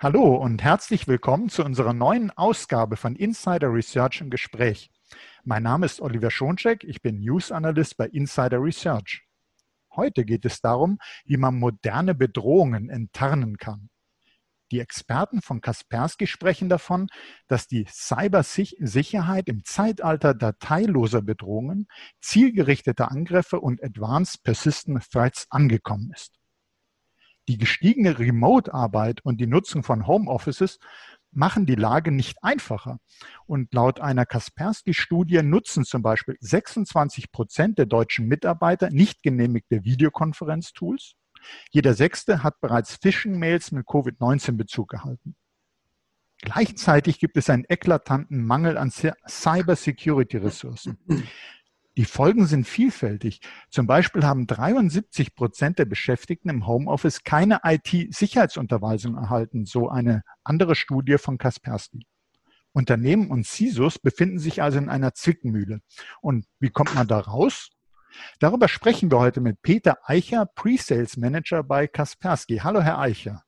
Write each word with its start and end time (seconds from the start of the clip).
Hallo 0.00 0.36
und 0.36 0.62
herzlich 0.62 1.08
willkommen 1.08 1.48
zu 1.48 1.64
unserer 1.64 1.92
neuen 1.92 2.30
Ausgabe 2.30 2.96
von 2.96 3.16
Insider 3.16 3.74
Research 3.74 4.20
im 4.20 4.30
Gespräch. 4.30 4.92
Mein 5.42 5.64
Name 5.64 5.86
ist 5.86 6.00
Oliver 6.00 6.30
Schoncheck, 6.30 6.84
ich 6.84 7.02
bin 7.02 7.18
News 7.18 7.50
Analyst 7.50 7.96
bei 7.96 8.06
Insider 8.06 8.62
Research. 8.62 9.26
Heute 9.96 10.24
geht 10.24 10.44
es 10.44 10.60
darum, 10.60 11.00
wie 11.24 11.36
man 11.36 11.58
moderne 11.58 12.14
Bedrohungen 12.14 12.90
enttarnen 12.90 13.56
kann. 13.56 13.90
Die 14.70 14.78
Experten 14.78 15.42
von 15.42 15.60
Kaspersky 15.60 16.28
sprechen 16.28 16.68
davon, 16.68 17.08
dass 17.48 17.66
die 17.66 17.84
Cybersicherheit 17.90 19.48
im 19.48 19.64
Zeitalter 19.64 20.32
dateiloser 20.32 21.22
Bedrohungen, 21.22 21.88
zielgerichteter 22.20 23.10
Angriffe 23.10 23.58
und 23.58 23.82
Advanced 23.82 24.44
Persistent 24.44 25.10
Threats 25.10 25.48
angekommen 25.50 26.12
ist. 26.14 26.37
Die 27.48 27.56
gestiegene 27.56 28.18
Remote-Arbeit 28.18 29.24
und 29.24 29.40
die 29.40 29.46
Nutzung 29.46 29.82
von 29.82 30.06
Homeoffices 30.06 30.78
machen 31.32 31.64
die 31.64 31.74
Lage 31.74 32.12
nicht 32.12 32.36
einfacher. 32.42 32.98
Und 33.46 33.72
laut 33.72 34.00
einer 34.00 34.26
Kaspersky-Studie 34.26 35.42
nutzen 35.42 35.84
zum 35.84 36.02
Beispiel 36.02 36.36
26 36.40 37.32
Prozent 37.32 37.78
der 37.78 37.86
deutschen 37.86 38.28
Mitarbeiter 38.28 38.90
nicht 38.90 39.22
genehmigte 39.22 39.84
Videokonferenztools. 39.84 41.14
Jeder 41.70 41.94
Sechste 41.94 42.42
hat 42.42 42.60
bereits 42.60 42.96
Phishing-Mails 42.96 43.72
mit 43.72 43.86
Covid-19-Bezug 43.86 44.88
gehalten. 44.88 45.34
Gleichzeitig 46.40 47.18
gibt 47.18 47.36
es 47.36 47.50
einen 47.50 47.64
eklatanten 47.68 48.44
Mangel 48.44 48.76
an 48.76 48.90
Cyber-Security-Ressourcen. 48.90 50.98
Die 51.98 52.04
Folgen 52.04 52.46
sind 52.46 52.64
vielfältig. 52.64 53.40
Zum 53.70 53.88
Beispiel 53.88 54.22
haben 54.22 54.46
73 54.46 55.34
Prozent 55.34 55.80
der 55.80 55.84
Beschäftigten 55.84 56.48
im 56.48 56.64
Homeoffice 56.64 57.24
keine 57.24 57.62
IT-Sicherheitsunterweisung 57.64 59.16
erhalten, 59.16 59.66
so 59.66 59.88
eine 59.88 60.22
andere 60.44 60.76
Studie 60.76 61.18
von 61.18 61.38
Kaspersky. 61.38 62.06
Unternehmen 62.70 63.32
und 63.32 63.48
CISOs 63.48 63.98
befinden 63.98 64.38
sich 64.38 64.62
also 64.62 64.78
in 64.78 64.88
einer 64.88 65.12
Zwickmühle. 65.12 65.80
Und 66.20 66.46
wie 66.60 66.70
kommt 66.70 66.94
man 66.94 67.08
da 67.08 67.18
raus? 67.18 67.70
Darüber 68.38 68.68
sprechen 68.68 69.10
wir 69.10 69.18
heute 69.18 69.40
mit 69.40 69.60
Peter 69.62 69.98
Eicher, 70.04 70.46
Pre-Sales 70.46 71.16
Manager 71.16 71.64
bei 71.64 71.88
Kaspersky. 71.88 72.58
Hallo, 72.58 72.80
Herr 72.80 73.00
Eicher. 73.00 73.42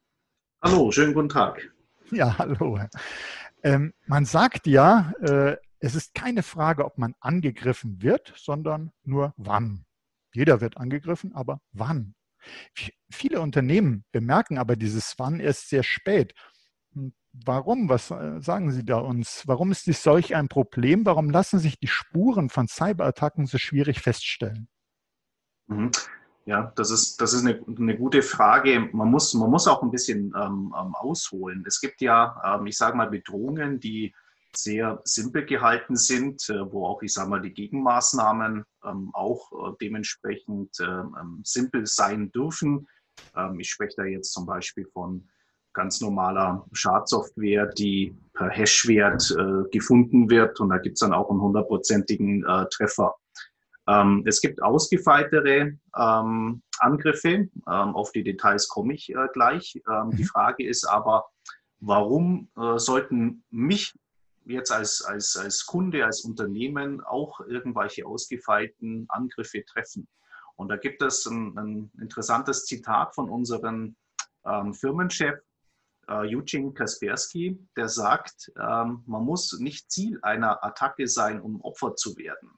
Hallo, 0.60 0.90
schönen 0.90 1.14
guten 1.14 1.28
Tag. 1.28 1.70
Ja, 2.10 2.36
hallo. 2.36 2.80
Ähm, 3.62 3.92
man 4.06 4.24
sagt 4.24 4.66
ja, 4.66 5.12
äh, 5.20 5.56
es 5.80 5.94
ist 5.94 6.14
keine 6.14 6.42
Frage, 6.42 6.84
ob 6.84 6.98
man 6.98 7.14
angegriffen 7.20 8.02
wird, 8.02 8.32
sondern 8.36 8.92
nur 9.02 9.34
wann. 9.36 9.86
Jeder 10.32 10.60
wird 10.60 10.76
angegriffen, 10.76 11.34
aber 11.34 11.60
wann? 11.72 12.14
Viele 13.10 13.40
Unternehmen 13.40 14.04
bemerken 14.12 14.58
aber 14.58 14.76
dieses 14.76 15.18
Wann 15.18 15.40
erst 15.40 15.68
sehr 15.68 15.82
spät. 15.82 16.34
Warum? 17.32 17.88
Was 17.88 18.10
äh, 18.10 18.40
sagen 18.40 18.72
Sie 18.72 18.84
da 18.84 18.98
uns? 18.98 19.44
Warum 19.46 19.70
ist 19.70 19.86
dies 19.86 20.02
solch 20.02 20.34
ein 20.34 20.48
Problem? 20.48 21.06
Warum 21.06 21.30
lassen 21.30 21.58
sich 21.58 21.78
die 21.78 21.86
Spuren 21.86 22.48
von 22.48 22.66
Cyberattacken 22.66 23.46
so 23.46 23.58
schwierig 23.58 24.00
feststellen? 24.00 24.68
Mhm. 25.68 25.90
Ja, 26.46 26.72
das 26.74 26.90
ist, 26.90 27.20
das 27.20 27.32
ist 27.32 27.46
eine, 27.46 27.62
eine 27.78 27.96
gute 27.96 28.22
Frage. 28.22 28.88
Man 28.92 29.10
muss, 29.10 29.34
man 29.34 29.50
muss 29.50 29.68
auch 29.68 29.82
ein 29.82 29.90
bisschen 29.90 30.32
ähm, 30.36 30.74
ähm 30.76 30.94
ausholen. 30.96 31.62
Es 31.66 31.80
gibt 31.80 32.00
ja, 32.00 32.58
ähm, 32.58 32.66
ich 32.66 32.76
sage 32.76 32.96
mal, 32.96 33.08
Bedrohungen, 33.08 33.78
die 33.78 34.12
sehr 34.56 35.00
simpel 35.04 35.44
gehalten 35.44 35.96
sind, 35.96 36.48
äh, 36.48 36.72
wo 36.72 36.86
auch, 36.86 37.02
ich 37.02 37.12
sage 37.12 37.30
mal, 37.30 37.40
die 37.40 37.54
Gegenmaßnahmen 37.54 38.64
ähm, 38.84 39.10
auch 39.12 39.50
äh, 39.52 39.72
dementsprechend 39.80 40.76
ähm, 40.80 41.16
ähm, 41.20 41.40
simpel 41.44 41.86
sein 41.86 42.30
dürfen. 42.32 42.88
ich 43.58 43.70
spreche 43.70 43.94
da 43.98 44.04
jetzt 44.04 44.32
zum 44.32 44.46
Beispiel 44.46 44.86
von 44.86 45.28
ganz 45.74 46.00
normaler 46.00 46.66
Schadsoftware, 46.72 47.66
die 47.66 48.16
per 48.32 48.48
Hashwert 48.48 49.30
äh, 49.38 49.68
gefunden 49.70 50.30
wird 50.30 50.58
und 50.58 50.70
da 50.70 50.78
gibt 50.78 50.94
es 50.94 51.00
dann 51.00 51.12
auch 51.12 51.30
einen 51.30 51.40
hundertprozentigen 51.40 52.44
Treffer. 52.70 53.14
es 54.24 54.40
gibt 54.40 54.62
ausgefeiltere 54.62 55.76
Angriffe, 55.92 57.48
auf 57.66 58.12
die 58.12 58.24
Details 58.24 58.68
komme 58.68 58.94
ich 58.94 59.12
gleich. 59.32 59.72
Die 59.72 60.22
mhm. 60.22 60.26
Frage 60.26 60.66
ist 60.66 60.84
aber, 60.84 61.26
warum 61.80 62.48
sollten 62.76 63.44
mich 63.50 63.94
jetzt 64.50 64.72
als, 64.72 65.02
als, 65.02 65.36
als 65.36 65.66
Kunde, 65.66 66.04
als 66.04 66.24
Unternehmen 66.24 67.00
auch 67.00 67.40
irgendwelche 67.40 68.06
ausgefeilten 68.06 69.06
Angriffe 69.08 69.64
treffen. 69.64 70.08
Und 70.56 70.68
da 70.68 70.76
gibt 70.76 71.02
es 71.02 71.26
ein, 71.26 71.56
ein 71.58 71.90
interessantes 72.00 72.66
Zitat 72.66 73.14
von 73.14 73.30
unserem 73.30 73.96
ähm, 74.44 74.74
Firmenchef 74.74 75.38
äh, 76.06 76.34
Eugene 76.36 76.72
Kaspersky, 76.72 77.58
der 77.76 77.88
sagt, 77.88 78.52
ähm, 78.58 79.02
man 79.06 79.24
muss 79.24 79.58
nicht 79.58 79.90
Ziel 79.90 80.18
einer 80.22 80.62
Attacke 80.64 81.06
sein, 81.06 81.40
um 81.40 81.60
Opfer 81.62 81.94
zu 81.96 82.16
werden. 82.16 82.50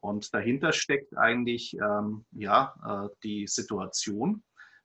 Und 0.00 0.32
dahinter 0.32 0.72
steckt 0.72 1.16
eigentlich 1.16 1.74
ähm, 1.74 2.24
ja, 2.32 2.74
äh, 2.86 3.14
die 3.22 3.46
Situation, 3.46 4.42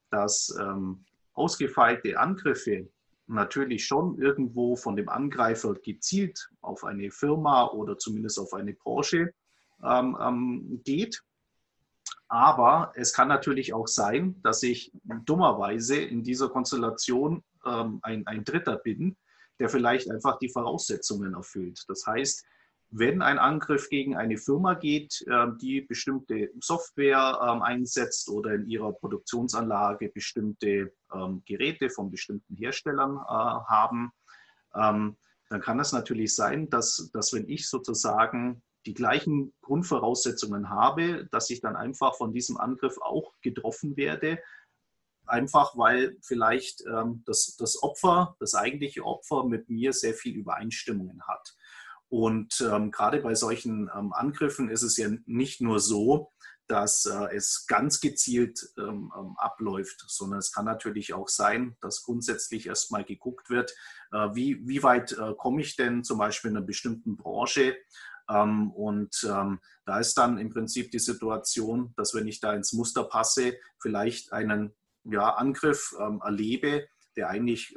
dass 0.09 0.55
ähm, 0.59 1.05
ausgefeilte 1.33 2.17
Angriffe 2.19 2.89
natürlich 3.27 3.85
schon 3.85 4.17
irgendwo 4.19 4.75
von 4.75 4.95
dem 4.95 5.09
Angreifer 5.09 5.73
gezielt 5.73 6.49
auf 6.61 6.83
eine 6.83 7.11
Firma 7.11 7.67
oder 7.67 7.97
zumindest 7.97 8.39
auf 8.39 8.53
eine 8.53 8.73
Branche 8.73 9.33
ähm, 9.83 10.17
ähm, 10.19 10.81
geht. 10.83 11.21
Aber 12.27 12.91
es 12.95 13.13
kann 13.13 13.27
natürlich 13.27 13.73
auch 13.73 13.87
sein, 13.87 14.41
dass 14.41 14.63
ich 14.63 14.91
dummerweise 15.03 15.97
in 15.97 16.23
dieser 16.23 16.49
Konstellation 16.49 17.43
ähm, 17.65 17.99
ein, 18.01 18.25
ein 18.27 18.43
Dritter 18.43 18.77
bin, 18.77 19.15
der 19.59 19.69
vielleicht 19.69 20.09
einfach 20.09 20.37
die 20.39 20.49
Voraussetzungen 20.49 21.33
erfüllt. 21.33 21.83
Das 21.87 22.05
heißt, 22.05 22.45
wenn 22.97 23.21
ein 23.21 23.39
Angriff 23.39 23.89
gegen 23.89 24.15
eine 24.15 24.37
Firma 24.37 24.73
geht, 24.73 25.25
ähm, 25.29 25.57
die 25.59 25.81
bestimmte 25.81 26.49
Software 26.61 27.39
ähm, 27.43 27.61
einsetzt 27.61 28.29
oder 28.29 28.53
in 28.53 28.69
ihrer 28.69 28.93
Produktionsanlage 28.93 30.09
bestimmte 30.09 30.93
ähm, 31.13 31.43
Geräte 31.45 31.89
von 31.89 32.09
bestimmten 32.09 32.55
Herstellern 32.55 33.17
äh, 33.17 33.19
haben, 33.19 34.11
dann 34.77 35.15
kann 35.61 35.79
es 35.79 35.93
natürlich 35.93 36.35
sein, 36.35 36.69
dass, 36.69 37.09
dass 37.13 37.31
wenn 37.31 37.47
ich 37.47 37.69
sozusagen 37.69 38.61
die 38.85 38.93
gleichen 38.93 39.53
Grundvoraussetzungen 39.61 40.69
habe, 40.69 41.29
dass 41.31 41.49
ich 41.49 41.61
dann 41.61 41.77
einfach 41.77 42.15
von 42.15 42.33
diesem 42.33 42.57
Angriff 42.57 42.97
auch 42.99 43.31
getroffen 43.41 43.95
werde, 43.95 44.37
einfach 45.27 45.77
weil 45.77 46.17
vielleicht 46.21 46.83
das, 47.23 47.55
das 47.57 47.81
Opfer, 47.81 48.35
das 48.41 48.53
eigentliche 48.53 49.05
Opfer 49.05 49.45
mit 49.45 49.69
mir 49.69 49.93
sehr 49.93 50.13
viel 50.13 50.35
Übereinstimmungen 50.35 51.21
hat. 51.25 51.55
Und 52.09 52.61
ähm, 52.61 52.91
gerade 52.91 53.19
bei 53.19 53.35
solchen 53.35 53.89
ähm, 53.95 54.13
Angriffen 54.13 54.69
ist 54.69 54.83
es 54.83 54.97
ja 54.97 55.09
nicht 55.25 55.61
nur 55.61 55.79
so, 55.79 56.31
dass 56.67 57.05
äh, 57.05 57.35
es 57.35 57.65
ganz 57.67 57.99
gezielt 58.01 58.69
ähm, 58.77 59.11
ähm, 59.17 59.35
abläuft, 59.37 60.03
sondern 60.07 60.39
es 60.39 60.51
kann 60.51 60.65
natürlich 60.65 61.13
auch 61.13 61.29
sein, 61.29 61.77
dass 61.81 62.03
grundsätzlich 62.03 62.67
erstmal 62.67 63.03
geguckt 63.03 63.49
wird, 63.49 63.75
äh, 64.11 64.29
wie, 64.33 64.67
wie 64.67 64.81
weit 64.83 65.11
äh, 65.13 65.33
komme 65.37 65.61
ich 65.61 65.75
denn 65.75 66.03
zum 66.03 66.17
Beispiel 66.17 66.51
in 66.51 66.57
einer 66.57 66.65
bestimmten 66.65 67.17
Branche. 67.17 67.75
Ähm, 68.29 68.71
und 68.71 69.27
ähm, 69.29 69.59
da 69.85 69.99
ist 69.99 70.17
dann 70.17 70.39
im 70.39 70.49
Prinzip 70.49 70.89
die 70.91 70.99
Situation, 70.99 71.93
dass 71.97 72.15
wenn 72.15 72.27
ich 72.27 72.39
da 72.39 72.53
ins 72.53 72.73
Muster 72.73 73.03
passe, 73.03 73.57
vielleicht 73.79 74.33
einen 74.33 74.73
ja, 75.03 75.35
Angriff 75.35 75.93
erlebe, 75.99 76.87
der 77.15 77.29
eigentlich 77.29 77.75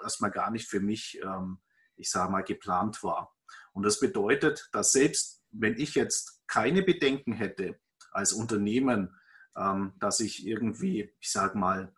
erstmal 0.00 0.30
gar 0.30 0.52
nicht 0.52 0.68
für 0.68 0.78
mich, 0.78 1.20
ich 1.96 2.08
sage 2.08 2.30
mal, 2.30 2.44
geplant 2.44 3.02
war. 3.02 3.36
Und 3.78 3.84
das 3.84 4.00
bedeutet, 4.00 4.68
dass 4.72 4.90
selbst 4.90 5.40
wenn 5.52 5.78
ich 5.78 5.94
jetzt 5.94 6.42
keine 6.48 6.82
Bedenken 6.82 7.32
hätte 7.32 7.78
als 8.10 8.32
Unternehmen, 8.32 9.14
ähm, 9.56 9.92
dass 10.00 10.18
ich 10.18 10.44
irgendwie, 10.44 11.14
ich 11.20 11.30
sage 11.30 11.56
mal, 11.56 11.94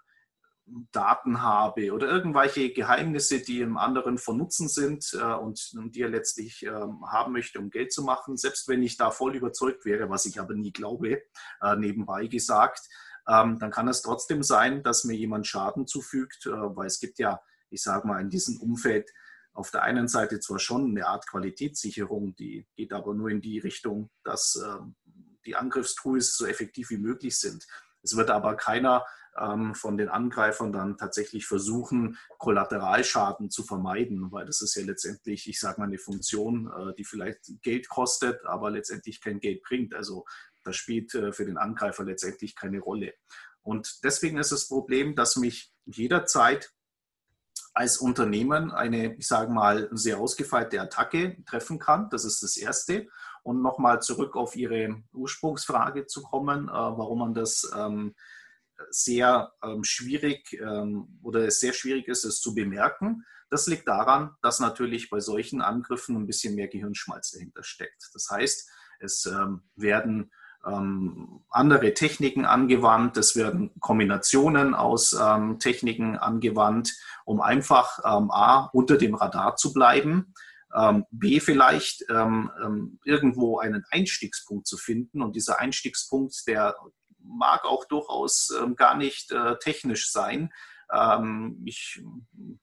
Daten 0.93 1.41
habe 1.41 1.95
oder 1.95 2.07
irgendwelche 2.07 2.71
Geheimnisse, 2.75 3.41
die 3.41 3.63
im 3.63 3.79
anderen 3.79 4.19
von 4.19 4.37
Nutzen 4.37 4.69
sind 4.69 5.11
äh, 5.19 5.33
und, 5.33 5.73
die 5.95 6.03
er 6.03 6.11
letztlich 6.11 6.67
äh, 6.67 6.71
haben 6.71 7.33
möchte, 7.33 7.59
um 7.59 7.71
Geld 7.71 7.95
zu 7.95 8.03
machen, 8.03 8.37
selbst 8.37 8.69
wenn 8.69 8.83
ich 8.83 8.99
da 8.99 9.11
voll 9.11 9.35
überzeugt 9.35 9.87
wäre, 9.87 10.11
was 10.11 10.27
ich 10.27 10.39
aber 10.39 10.53
nie 10.53 10.75
glaube, 10.75 11.23
äh, 11.63 11.77
nebenbei 11.77 12.27
gesagt, 12.27 12.87
ähm, 13.27 13.59
dann 13.59 13.71
kann 13.71 13.89
es 13.89 14.03
trotzdem 14.03 14.43
sein, 14.43 14.83
dass 14.83 15.05
mir 15.05 15.17
jemand 15.17 15.47
Schaden 15.47 15.87
zufügt, 15.87 16.45
äh, 16.45 16.51
weil 16.51 16.89
es 16.89 17.01
gibt 17.01 17.19
ja, 17.19 17.41
ich 17.71 17.83
sage 17.83 18.07
mal, 18.07 18.21
in 18.21 18.29
diesem 18.29 18.61
Umfeld 18.61 19.11
auf 19.53 19.71
der 19.71 19.83
einen 19.83 20.09
Seite 20.09 20.41
zwar 20.41 20.59
schon 20.59 20.91
eine 20.91 21.07
Art 21.07 21.27
Qualitätssicherung, 21.29 22.35
die 22.37 22.67
geht 22.77 22.93
aber 22.93 23.15
nur 23.15 23.31
in 23.31 23.41
die 23.41 23.59
Richtung, 23.59 24.11
dass 24.25 24.61
ähm, 24.65 24.95
die 25.45 25.57
Angriffstools 25.57 26.37
so 26.37 26.47
effektiv 26.47 26.91
wie 26.91 26.99
möglich 26.99 27.39
sind. 27.39 27.67
Es 28.03 28.17
wird 28.17 28.31
aber 28.31 28.57
keiner 28.57 29.05
ähm, 29.39 29.75
von 29.75 29.97
den 29.97 30.09
Angreifern 30.09 30.73
dann 30.73 30.97
tatsächlich 30.97 31.47
versuchen, 31.47 32.19
Kollateralschaden 32.39 33.51
zu 33.51 33.63
vermeiden, 33.63 34.33
weil 34.33 34.47
das 34.47 34.61
ist 34.63 34.75
ja 34.75 34.85
letztendlich, 34.85 35.49
ich 35.49 35.61
sage 35.61 35.81
mal, 35.81 35.87
eine 35.87 35.99
Funktion, 35.99 36.71
äh, 36.71 36.95
die 36.97 37.05
vielleicht 37.05 37.41
Geld 37.63 37.89
kostet, 37.89 38.45
aber 38.47 38.71
letztendlich 38.71 39.21
kein 39.21 39.41
Geld 39.41 39.63
bringt. 39.63 39.95
Also 39.95 40.25
das 40.65 40.77
spielt 40.77 41.15
äh, 41.15 41.33
für 41.33 41.45
den 41.45 41.59
Angreifer 41.59 42.05
letztendlich 42.05 42.57
keine 42.57 42.81
Rolle. 42.81 43.15
Und 43.63 44.01
deswegen 44.05 44.39
ist 44.39 44.53
das 44.53 44.69
Problem, 44.69 45.15
dass 45.15 45.37
mich 45.37 45.73
jederzeit 45.85 46.73
als 47.73 47.99
Unternehmen 47.99 48.73
eine, 48.73 49.15
ich 49.15 49.27
sage 49.27 49.53
mal, 49.53 49.89
sehr 49.93 50.19
ausgefeilte 50.19 50.81
Attacke 50.81 51.37
treffen 51.45 51.79
kann. 51.79 52.09
Das 52.11 52.25
ist 52.25 52.43
das 52.43 52.57
Erste. 52.57 53.09
Und 53.43 53.63
nochmal 53.63 54.03
zurück 54.03 54.37
auf 54.37 54.57
Ihre 54.57 55.03
Ursprungsfrage 55.13 56.07
zu 56.07 56.23
kommen, 56.23 56.69
äh, 56.69 56.73
warum 56.73 57.21
man 57.21 57.35
das 57.35 57.71
ähm, 57.77 58.15
sehr 58.91 59.53
ähm, 59.63 59.85
schwierig 59.85 60.53
ähm, 60.55 61.21
oder 61.23 61.47
es 61.47 61.61
sehr 61.61 61.73
schwierig 61.73 62.09
ist, 62.09 62.25
es 62.25 62.41
zu 62.41 62.55
bemerken. 62.55 63.25
Das 63.51 63.67
liegt 63.67 63.89
daran, 63.89 64.37
dass 64.43 64.61
natürlich 64.61 65.11
bei 65.11 65.21
solchen 65.21 65.61
Angriffen 65.61 66.17
ein 66.17 66.27
bisschen 66.27 66.55
mehr 66.55 66.69
Gehirnschmalz 66.69 67.33
dahinter 67.33 67.63
steckt. 67.65 68.11
Das 68.15 68.29
heißt, 68.31 68.71
es 69.01 69.27
ähm, 69.27 69.63
werden 69.75 70.31
ähm, 70.67 71.41
andere 71.51 71.95
Techniken 71.95 72.45
angewandt, 72.45 73.17
es 73.17 73.37
werden 73.37 73.71
Kombinationen 73.81 74.75
aus 74.75 75.13
ähm, 75.13 75.59
Techniken 75.59 76.17
angewandt, 76.17 76.93
um 77.25 77.41
einfach 77.41 77.99
ähm, 78.05 78.31
A, 78.31 78.71
unter 78.73 78.99
dem 78.99 79.15
Radar 79.15 79.57
zu 79.57 79.73
bleiben, 79.73 80.35
ähm, 80.75 81.05
B, 81.11 81.41
vielleicht 81.41 82.05
ähm, 82.11 82.51
ähm, 82.63 82.99
irgendwo 83.05 83.59
einen 83.59 83.85
Einstiegspunkt 83.91 84.67
zu 84.67 84.77
finden. 84.77 85.23
Und 85.23 85.35
dieser 85.35 85.59
Einstiegspunkt, 85.61 86.47
der 86.47 86.77
mag 87.23 87.65
auch 87.65 87.85
durchaus 87.85 88.53
gar 88.77 88.97
nicht 88.97 89.31
äh, 89.31 89.57
technisch 89.59 90.11
sein, 90.11 90.51
ich 91.65 92.03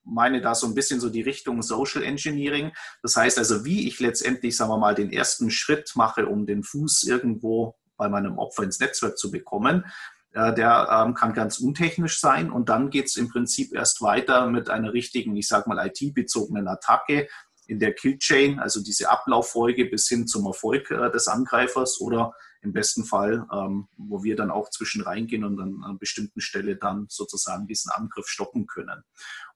meine 0.03 0.41
da 0.41 0.53
so 0.53 0.67
ein 0.67 0.73
bisschen 0.73 1.00
so 1.00 1.09
die 1.09 1.21
Richtung 1.21 1.61
Social 1.61 2.03
Engineering. 2.03 2.73
Das 3.01 3.15
heißt 3.15 3.38
also, 3.38 3.63
wie 3.63 3.88
ich 3.88 4.01
letztendlich, 4.01 4.57
sagen 4.57 4.69
wir 4.69 4.77
mal, 4.77 4.95
den 4.95 5.13
ersten 5.13 5.50
Schritt 5.50 5.93
mache, 5.95 6.25
um 6.25 6.45
den 6.45 6.61
Fuß 6.61 7.03
irgendwo 7.03 7.77
bei 7.97 8.09
meinem 8.09 8.38
Opfer 8.38 8.63
ins 8.63 8.79
Netzwerk 8.79 9.17
zu 9.17 9.31
bekommen. 9.31 9.85
Äh, 10.33 10.53
der 10.53 10.88
ähm, 10.91 11.13
kann 11.13 11.33
ganz 11.33 11.59
untechnisch 11.59 12.19
sein 12.19 12.51
und 12.51 12.69
dann 12.69 12.89
geht 12.89 13.05
es 13.05 13.15
im 13.15 13.29
Prinzip 13.29 13.73
erst 13.73 14.01
weiter 14.01 14.47
mit 14.49 14.69
einer 14.69 14.94
richtigen, 14.94 15.35
ich 15.35 15.47
sage 15.47 15.69
mal, 15.69 15.85
IT-bezogenen 15.88 16.67
Attacke 16.67 17.27
in 17.65 17.79
der 17.79 17.94
Killchain, 17.94 18.59
also 18.59 18.81
diese 18.81 19.09
Ablauffolge 19.09 19.85
bis 19.85 20.07
hin 20.07 20.27
zum 20.27 20.45
Erfolg 20.45 20.89
äh, 20.91 21.11
des 21.11 21.27
Angreifers 21.27 21.99
oder 21.99 22.33
im 22.61 22.73
besten 22.73 23.03
Fall, 23.03 23.45
ähm, 23.51 23.88
wo 23.97 24.23
wir 24.23 24.35
dann 24.35 24.51
auch 24.51 24.69
zwischen 24.69 25.01
reingehen 25.01 25.43
und 25.43 25.59
an 25.59 25.83
einer 25.83 25.97
bestimmten 25.97 26.41
Stelle 26.41 26.75
dann 26.75 27.07
sozusagen 27.09 27.67
diesen 27.67 27.91
Angriff 27.91 28.27
stoppen 28.27 28.67
können. 28.67 29.03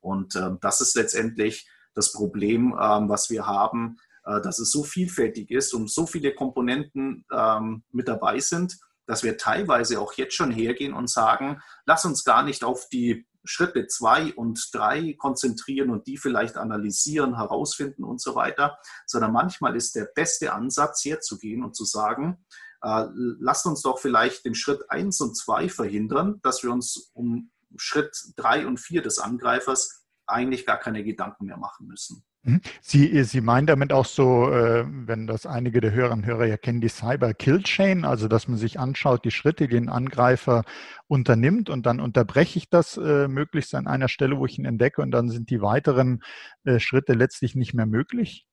Und 0.00 0.36
äh, 0.36 0.50
das 0.60 0.80
ist 0.80 0.94
letztendlich 0.94 1.68
das 1.94 2.12
Problem, 2.12 2.76
ähm, 2.80 3.08
was 3.08 3.30
wir 3.30 3.46
haben, 3.46 3.98
äh, 4.24 4.40
dass 4.40 4.58
es 4.58 4.70
so 4.70 4.84
vielfältig 4.84 5.50
ist 5.50 5.74
und 5.74 5.90
so 5.90 6.06
viele 6.06 6.34
Komponenten 6.34 7.24
ähm, 7.32 7.82
mit 7.90 8.08
dabei 8.08 8.40
sind, 8.40 8.78
dass 9.06 9.22
wir 9.22 9.36
teilweise 9.36 10.00
auch 10.00 10.12
jetzt 10.14 10.34
schon 10.34 10.50
hergehen 10.50 10.94
und 10.94 11.10
sagen, 11.10 11.60
lass 11.86 12.04
uns 12.04 12.24
gar 12.24 12.42
nicht 12.42 12.64
auf 12.64 12.88
die 12.88 13.26
Schritte 13.44 13.88
zwei 13.88 14.32
und 14.34 14.70
drei 14.72 15.14
konzentrieren 15.18 15.90
und 15.90 16.06
die 16.06 16.16
vielleicht 16.16 16.56
analysieren, 16.56 17.36
herausfinden 17.36 18.04
und 18.04 18.20
so 18.20 18.34
weiter, 18.34 18.78
sondern 19.06 19.32
manchmal 19.32 19.74
ist 19.76 19.96
der 19.96 20.08
beste 20.14 20.52
Ansatz, 20.52 21.04
herzugehen 21.04 21.64
und 21.64 21.74
zu 21.74 21.84
sagen, 21.84 22.44
äh, 22.82 23.06
lasst 23.40 23.66
uns 23.66 23.82
doch 23.82 23.98
vielleicht 23.98 24.44
den 24.44 24.54
Schritt 24.54 24.90
eins 24.90 25.20
und 25.20 25.36
zwei 25.36 25.68
verhindern, 25.68 26.40
dass 26.42 26.62
wir 26.62 26.70
uns 26.70 27.10
um 27.14 27.50
Schritt 27.76 28.16
drei 28.36 28.66
und 28.66 28.78
vier 28.78 29.02
des 29.02 29.18
Angreifers 29.18 30.04
eigentlich 30.26 30.66
gar 30.66 30.78
keine 30.78 31.02
Gedanken 31.02 31.46
mehr 31.46 31.56
machen 31.56 31.86
müssen. 31.86 32.24
Mhm. 32.44 32.60
Sie, 32.80 33.22
Sie 33.22 33.40
meinen 33.40 33.68
damit 33.68 33.92
auch 33.92 34.04
so, 34.04 34.50
äh, 34.50 34.84
wenn 34.88 35.28
das 35.28 35.46
einige 35.46 35.80
der 35.80 35.92
Hörerinnen 35.92 36.24
und 36.24 36.26
Hörer 36.26 36.46
ja 36.46 36.56
kennen, 36.56 36.80
die 36.80 36.88
Cyber 36.88 37.34
Kill 37.34 37.62
Chain, 37.62 38.04
also 38.04 38.26
dass 38.26 38.48
man 38.48 38.58
sich 38.58 38.80
anschaut, 38.80 39.24
die 39.24 39.30
Schritte, 39.30 39.68
die 39.68 39.76
ein 39.76 39.88
Angreifer 39.88 40.64
unternimmt 41.06 41.70
und 41.70 41.86
dann 41.86 42.00
unterbreche 42.00 42.58
ich 42.58 42.68
das 42.68 42.96
äh, 42.96 43.28
möglichst 43.28 43.74
an 43.76 43.86
einer 43.86 44.08
Stelle, 44.08 44.38
wo 44.38 44.46
ich 44.46 44.58
ihn 44.58 44.64
entdecke 44.64 45.02
und 45.02 45.12
dann 45.12 45.28
sind 45.28 45.50
die 45.50 45.62
weiteren 45.62 46.22
äh, 46.64 46.80
Schritte 46.80 47.12
letztlich 47.12 47.54
nicht 47.54 47.74
mehr 47.74 47.86
möglich? 47.86 48.44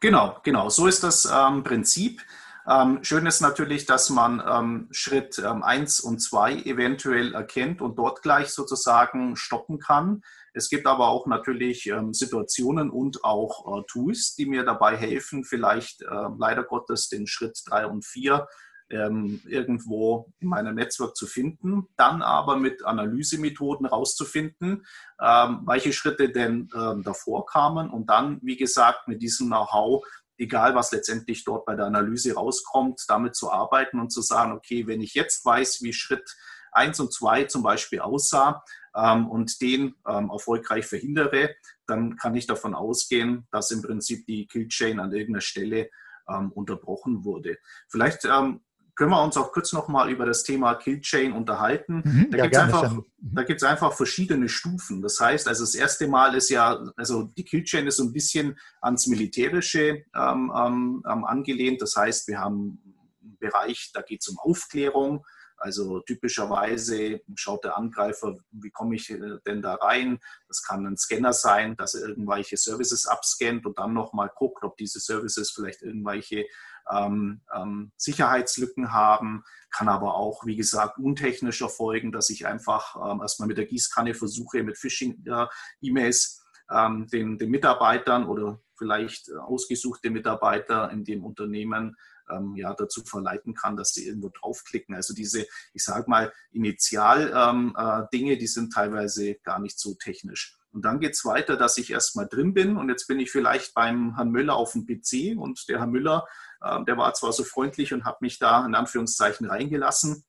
Genau, 0.00 0.38
genau. 0.42 0.68
So 0.68 0.86
ist 0.86 1.02
das 1.02 1.24
ähm, 1.24 1.62
Prinzip. 1.62 2.20
Ähm, 2.68 2.98
schön 3.02 3.24
ist 3.24 3.40
natürlich, 3.40 3.86
dass 3.86 4.10
man 4.10 4.42
ähm, 4.46 4.88
Schritt 4.90 5.38
ähm, 5.38 5.62
1 5.62 6.00
und 6.00 6.20
2 6.20 6.62
eventuell 6.64 7.34
erkennt 7.34 7.80
und 7.80 7.98
dort 7.98 8.22
gleich 8.22 8.50
sozusagen 8.50 9.36
stoppen 9.36 9.78
kann. 9.78 10.22
Es 10.52 10.68
gibt 10.68 10.86
aber 10.86 11.08
auch 11.08 11.26
natürlich 11.26 11.86
ähm, 11.86 12.12
Situationen 12.12 12.90
und 12.90 13.24
auch 13.24 13.80
äh, 13.80 13.82
Tools, 13.88 14.34
die 14.34 14.46
mir 14.46 14.64
dabei 14.64 14.96
helfen, 14.96 15.44
vielleicht 15.44 16.02
äh, 16.02 16.06
leider 16.38 16.62
Gottes 16.64 17.08
den 17.08 17.26
Schritt 17.26 17.60
drei 17.66 17.86
und 17.86 18.04
vier 18.04 18.46
ähm, 18.90 19.40
irgendwo 19.46 20.30
in 20.40 20.48
meinem 20.48 20.74
Netzwerk 20.74 21.16
zu 21.16 21.26
finden, 21.26 21.88
dann 21.96 22.20
aber 22.20 22.56
mit 22.56 22.84
Analysemethoden 22.84 23.86
rauszufinden, 23.86 24.84
ähm, 25.20 25.62
welche 25.66 25.92
Schritte 25.92 26.28
denn 26.28 26.68
ähm, 26.76 27.02
davor 27.02 27.46
kamen 27.46 27.88
und 27.90 28.10
dann, 28.10 28.38
wie 28.42 28.56
gesagt, 28.56 29.08
mit 29.08 29.22
diesem 29.22 29.46
Know-how 29.46 30.04
egal 30.38 30.74
was 30.74 30.92
letztendlich 30.92 31.44
dort 31.44 31.64
bei 31.66 31.76
der 31.76 31.86
Analyse 31.86 32.34
rauskommt, 32.34 33.04
damit 33.08 33.36
zu 33.36 33.50
arbeiten 33.50 34.00
und 34.00 34.10
zu 34.10 34.22
sagen, 34.22 34.52
okay, 34.52 34.86
wenn 34.86 35.00
ich 35.00 35.14
jetzt 35.14 35.44
weiß, 35.44 35.82
wie 35.82 35.92
Schritt 35.92 36.36
1 36.72 37.00
und 37.00 37.12
2 37.12 37.44
zum 37.44 37.62
Beispiel 37.62 38.00
aussah, 38.00 38.64
ähm, 38.96 39.28
und 39.28 39.60
den 39.60 39.94
ähm, 40.06 40.30
erfolgreich 40.30 40.86
verhindere, 40.86 41.54
dann 41.86 42.16
kann 42.16 42.34
ich 42.34 42.46
davon 42.46 42.74
ausgehen, 42.74 43.46
dass 43.50 43.70
im 43.70 43.82
Prinzip 43.82 44.26
die 44.26 44.46
Killchain 44.46 45.00
an 45.00 45.12
irgendeiner 45.12 45.40
Stelle 45.40 45.90
ähm, 46.28 46.52
unterbrochen 46.52 47.24
wurde. 47.24 47.58
Vielleicht 47.88 48.24
ähm, 48.24 48.60
können 48.94 49.10
wir 49.10 49.22
uns 49.22 49.36
auch 49.36 49.52
kurz 49.52 49.72
nochmal 49.72 50.10
über 50.10 50.26
das 50.26 50.42
Thema 50.42 50.74
Killchain 50.74 51.32
unterhalten. 51.32 52.02
Mhm, 52.04 52.30
da 52.30 52.38
ja, 52.38 52.44
gibt 52.44 52.54
es 52.54 52.60
einfach, 52.60 52.92
mhm. 52.92 53.56
einfach 53.62 53.92
verschiedene 53.94 54.48
Stufen. 54.48 55.00
Das 55.00 55.18
heißt, 55.18 55.48
also 55.48 55.64
das 55.64 55.74
erste 55.74 56.06
Mal 56.08 56.34
ist 56.34 56.50
ja, 56.50 56.78
also 56.96 57.24
die 57.36 57.44
Killchain 57.44 57.86
ist 57.86 57.96
so 57.96 58.04
ein 58.04 58.12
bisschen 58.12 58.58
ans 58.80 59.06
Militärische 59.06 60.04
ähm, 60.14 60.52
ähm, 60.54 61.02
angelehnt. 61.04 61.80
Das 61.80 61.96
heißt, 61.96 62.28
wir 62.28 62.38
haben 62.38 62.80
einen 63.22 63.38
Bereich, 63.38 63.90
da 63.94 64.02
geht 64.02 64.20
es 64.20 64.28
um 64.28 64.38
Aufklärung. 64.38 65.24
Also 65.62 66.00
typischerweise 66.00 67.20
schaut 67.36 67.62
der 67.62 67.76
Angreifer, 67.76 68.36
wie 68.50 68.72
komme 68.72 68.96
ich 68.96 69.10
äh, 69.10 69.38
denn 69.46 69.62
da 69.62 69.74
rein? 69.74 70.18
Das 70.48 70.64
kann 70.64 70.84
ein 70.84 70.96
Scanner 70.96 71.32
sein, 71.32 71.76
dass 71.76 71.94
er 71.94 72.08
irgendwelche 72.08 72.56
Services 72.56 73.06
abscannt 73.06 73.64
und 73.64 73.78
dann 73.78 73.92
nochmal 73.92 74.28
guckt, 74.34 74.64
ob 74.64 74.76
diese 74.76 74.98
Services 74.98 75.52
vielleicht 75.52 75.82
irgendwelche 75.82 76.46
ähm, 76.90 77.42
ähm, 77.54 77.92
Sicherheitslücken 77.96 78.92
haben. 78.92 79.44
Kann 79.70 79.88
aber 79.88 80.16
auch, 80.16 80.44
wie 80.44 80.56
gesagt, 80.56 80.98
untechnisch 80.98 81.62
erfolgen, 81.62 82.10
dass 82.10 82.28
ich 82.30 82.44
einfach 82.44 82.96
ähm, 82.96 83.20
erstmal 83.20 83.46
mit 83.46 83.56
der 83.56 83.66
Gießkanne 83.66 84.14
versuche, 84.14 84.64
mit 84.64 84.76
Phishing-E-Mails 84.76 86.42
ähm, 86.72 87.06
den, 87.06 87.38
den 87.38 87.50
Mitarbeitern 87.50 88.26
oder 88.26 88.60
vielleicht 88.76 89.32
ausgesuchte 89.32 90.10
Mitarbeiter 90.10 90.90
in 90.90 91.04
dem 91.04 91.24
Unternehmen 91.24 91.96
ähm, 92.32 92.56
ja, 92.56 92.74
dazu 92.74 93.02
verleiten 93.04 93.54
kann, 93.54 93.76
dass 93.76 93.92
sie 93.92 94.06
irgendwo 94.06 94.30
draufklicken. 94.30 94.94
Also 94.94 95.14
diese, 95.14 95.46
ich 95.72 95.84
sage 95.84 96.08
mal, 96.08 96.32
Initial-Dinge, 96.52 98.32
ähm, 98.32 98.36
äh, 98.36 98.36
die 98.36 98.46
sind 98.46 98.72
teilweise 98.72 99.34
gar 99.36 99.58
nicht 99.58 99.78
so 99.78 99.94
technisch. 99.94 100.56
Und 100.72 100.84
dann 100.84 101.00
geht 101.00 101.12
es 101.12 101.24
weiter, 101.24 101.56
dass 101.56 101.76
ich 101.76 101.90
erstmal 101.90 102.26
drin 102.26 102.54
bin 102.54 102.78
und 102.78 102.88
jetzt 102.88 103.06
bin 103.06 103.20
ich 103.20 103.30
vielleicht 103.30 103.74
beim 103.74 104.16
Herrn 104.16 104.30
Müller 104.30 104.56
auf 104.56 104.72
dem 104.72 104.86
PC 104.86 105.38
und 105.38 105.68
der 105.68 105.80
Herr 105.80 105.86
Müller, 105.86 106.26
äh, 106.62 106.82
der 106.84 106.96
war 106.96 107.12
zwar 107.14 107.32
so 107.32 107.44
freundlich 107.44 107.92
und 107.92 108.04
hat 108.04 108.22
mich 108.22 108.38
da 108.38 108.64
in 108.64 108.74
Anführungszeichen 108.74 109.46
reingelassen, 109.46 110.24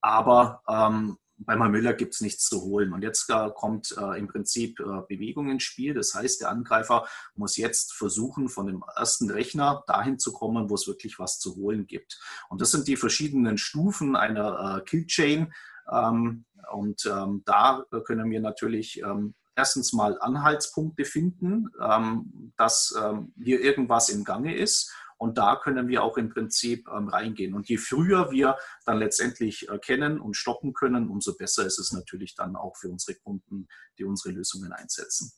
aber 0.00 0.62
ähm, 0.68 1.18
bei 1.38 1.56
Müller 1.56 1.92
gibt 1.92 2.14
es 2.14 2.20
nichts 2.20 2.46
zu 2.46 2.62
holen. 2.62 2.92
Und 2.92 3.02
jetzt 3.02 3.28
äh, 3.28 3.50
kommt 3.54 3.94
äh, 3.98 4.18
im 4.18 4.28
Prinzip 4.28 4.80
äh, 4.80 5.02
Bewegung 5.08 5.50
ins 5.50 5.64
Spiel. 5.64 5.94
Das 5.94 6.14
heißt, 6.14 6.40
der 6.40 6.50
Angreifer 6.50 7.06
muss 7.34 7.56
jetzt 7.56 7.92
versuchen, 7.92 8.48
von 8.48 8.66
dem 8.66 8.84
ersten 8.96 9.30
Rechner 9.30 9.84
dahin 9.86 10.18
zu 10.18 10.32
kommen, 10.32 10.70
wo 10.70 10.74
es 10.74 10.86
wirklich 10.86 11.18
was 11.18 11.38
zu 11.38 11.56
holen 11.56 11.86
gibt. 11.86 12.18
Und 12.48 12.60
das 12.60 12.70
sind 12.70 12.88
die 12.88 12.96
verschiedenen 12.96 13.58
Stufen 13.58 14.16
einer 14.16 14.78
äh, 14.78 14.84
Killchain. 14.84 15.52
Ähm, 15.90 16.44
und 16.72 17.06
ähm, 17.06 17.42
da 17.44 17.84
können 18.04 18.30
wir 18.30 18.40
natürlich 18.40 19.00
ähm, 19.02 19.34
erstens 19.54 19.92
mal 19.92 20.18
Anhaltspunkte 20.20 21.04
finden, 21.04 21.70
ähm, 21.80 22.52
dass 22.56 22.94
ähm, 23.00 23.32
hier 23.36 23.60
irgendwas 23.60 24.08
im 24.08 24.24
Gange 24.24 24.56
ist 24.56 24.92
und 25.18 25.38
da 25.38 25.56
können 25.56 25.88
wir 25.88 26.02
auch 26.02 26.16
im 26.16 26.28
Prinzip 26.28 26.88
ähm, 26.88 27.08
reingehen. 27.08 27.54
Und 27.54 27.68
je 27.68 27.76
früher 27.76 28.30
wir 28.30 28.56
dann 28.84 28.98
letztendlich 28.98 29.68
erkennen 29.68 30.20
und 30.20 30.36
stoppen 30.36 30.72
können, 30.72 31.08
umso 31.08 31.36
besser 31.36 31.66
ist 31.66 31.78
es 31.78 31.92
natürlich 31.92 32.34
dann 32.34 32.56
auch 32.56 32.76
für 32.76 32.88
unsere 32.88 33.18
Kunden, 33.18 33.66
die 33.98 34.04
unsere 34.04 34.34
Lösungen 34.34 34.72
einsetzen. 34.72 35.32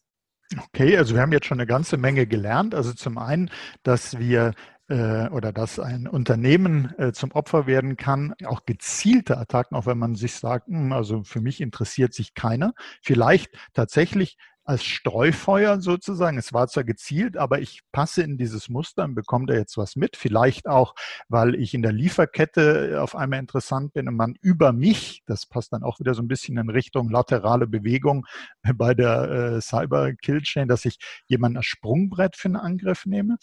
Okay, 0.56 0.96
also 0.96 1.14
wir 1.14 1.20
haben 1.20 1.32
jetzt 1.32 1.46
schon 1.46 1.60
eine 1.60 1.66
ganze 1.66 1.98
Menge 1.98 2.26
gelernt. 2.26 2.74
Also 2.74 2.92
zum 2.92 3.18
einen, 3.18 3.50
dass 3.82 4.18
wir 4.18 4.54
äh, 4.88 5.28
oder 5.28 5.52
dass 5.52 5.78
ein 5.78 6.08
Unternehmen 6.08 6.94
äh, 6.98 7.12
zum 7.12 7.32
Opfer 7.32 7.66
werden 7.66 7.96
kann, 7.96 8.34
auch 8.44 8.64
gezielte 8.64 9.36
Attacken, 9.36 9.76
auch 9.76 9.86
wenn 9.86 9.98
man 9.98 10.14
sich 10.14 10.34
sagt, 10.34 10.68
hm, 10.68 10.92
also 10.92 11.22
für 11.22 11.40
mich 11.40 11.60
interessiert 11.60 12.14
sich 12.14 12.34
keiner, 12.34 12.72
vielleicht 13.02 13.50
tatsächlich 13.74 14.38
als 14.68 14.84
Streufeuer 14.84 15.80
sozusagen. 15.80 16.36
Es 16.36 16.52
war 16.52 16.68
zwar 16.68 16.84
gezielt, 16.84 17.38
aber 17.38 17.58
ich 17.58 17.80
passe 17.90 18.22
in 18.22 18.36
dieses 18.36 18.68
Muster 18.68 19.04
und 19.04 19.14
bekomme 19.14 19.46
da 19.46 19.54
jetzt 19.54 19.78
was 19.78 19.96
mit. 19.96 20.14
Vielleicht 20.14 20.68
auch, 20.68 20.94
weil 21.28 21.54
ich 21.54 21.72
in 21.72 21.80
der 21.80 21.92
Lieferkette 21.92 23.00
auf 23.02 23.16
einmal 23.16 23.38
interessant 23.38 23.94
bin 23.94 24.08
und 24.08 24.16
man 24.16 24.34
über 24.42 24.74
mich, 24.74 25.22
das 25.24 25.46
passt 25.46 25.72
dann 25.72 25.82
auch 25.82 26.00
wieder 26.00 26.12
so 26.12 26.20
ein 26.20 26.28
bisschen 26.28 26.58
in 26.58 26.68
Richtung 26.68 27.08
laterale 27.08 27.66
Bewegung 27.66 28.26
bei 28.74 28.92
der 28.92 29.56
äh, 29.56 29.60
Cyber 29.62 30.12
Kill 30.12 30.42
dass 30.66 30.84
ich 30.84 30.98
jemanden 31.28 31.56
als 31.56 31.66
Sprungbrett 31.66 32.36
für 32.36 32.48
einen 32.48 32.56
Angriff 32.56 33.06
nehme. 33.06 33.38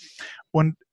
Und 0.52 0.76
äh, 0.80 0.85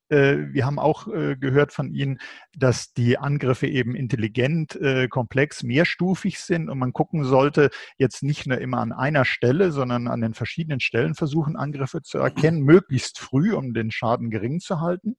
wir 0.52 0.66
haben 0.66 0.78
auch 0.78 1.08
äh, 1.08 1.36
gehört 1.36 1.72
von 1.72 1.90
Ihnen, 1.90 2.18
dass 2.56 2.92
die 2.92 3.16
Angriffe 3.18 3.66
eben 3.66 3.94
intelligent, 3.94 4.76
äh, 4.76 5.08
komplex, 5.08 5.62
mehrstufig 5.62 6.38
sind 6.40 6.68
und 6.68 6.78
man 6.78 6.92
gucken 6.92 7.24
sollte, 7.24 7.70
jetzt 7.96 8.22
nicht 8.22 8.46
nur 8.46 8.58
immer 8.58 8.78
an 8.78 8.92
einer 8.92 9.24
Stelle, 9.24 9.72
sondern 9.72 10.08
an 10.08 10.20
den 10.20 10.34
verschiedenen 10.34 10.80
Stellen 10.80 11.14
versuchen, 11.14 11.56
Angriffe 11.56 12.02
zu 12.02 12.18
erkennen, 12.18 12.60
möglichst 12.60 13.18
früh, 13.18 13.54
um 13.54 13.72
den 13.72 13.90
Schaden 13.90 14.30
gering 14.30 14.60
zu 14.60 14.80
halten. 14.80 15.16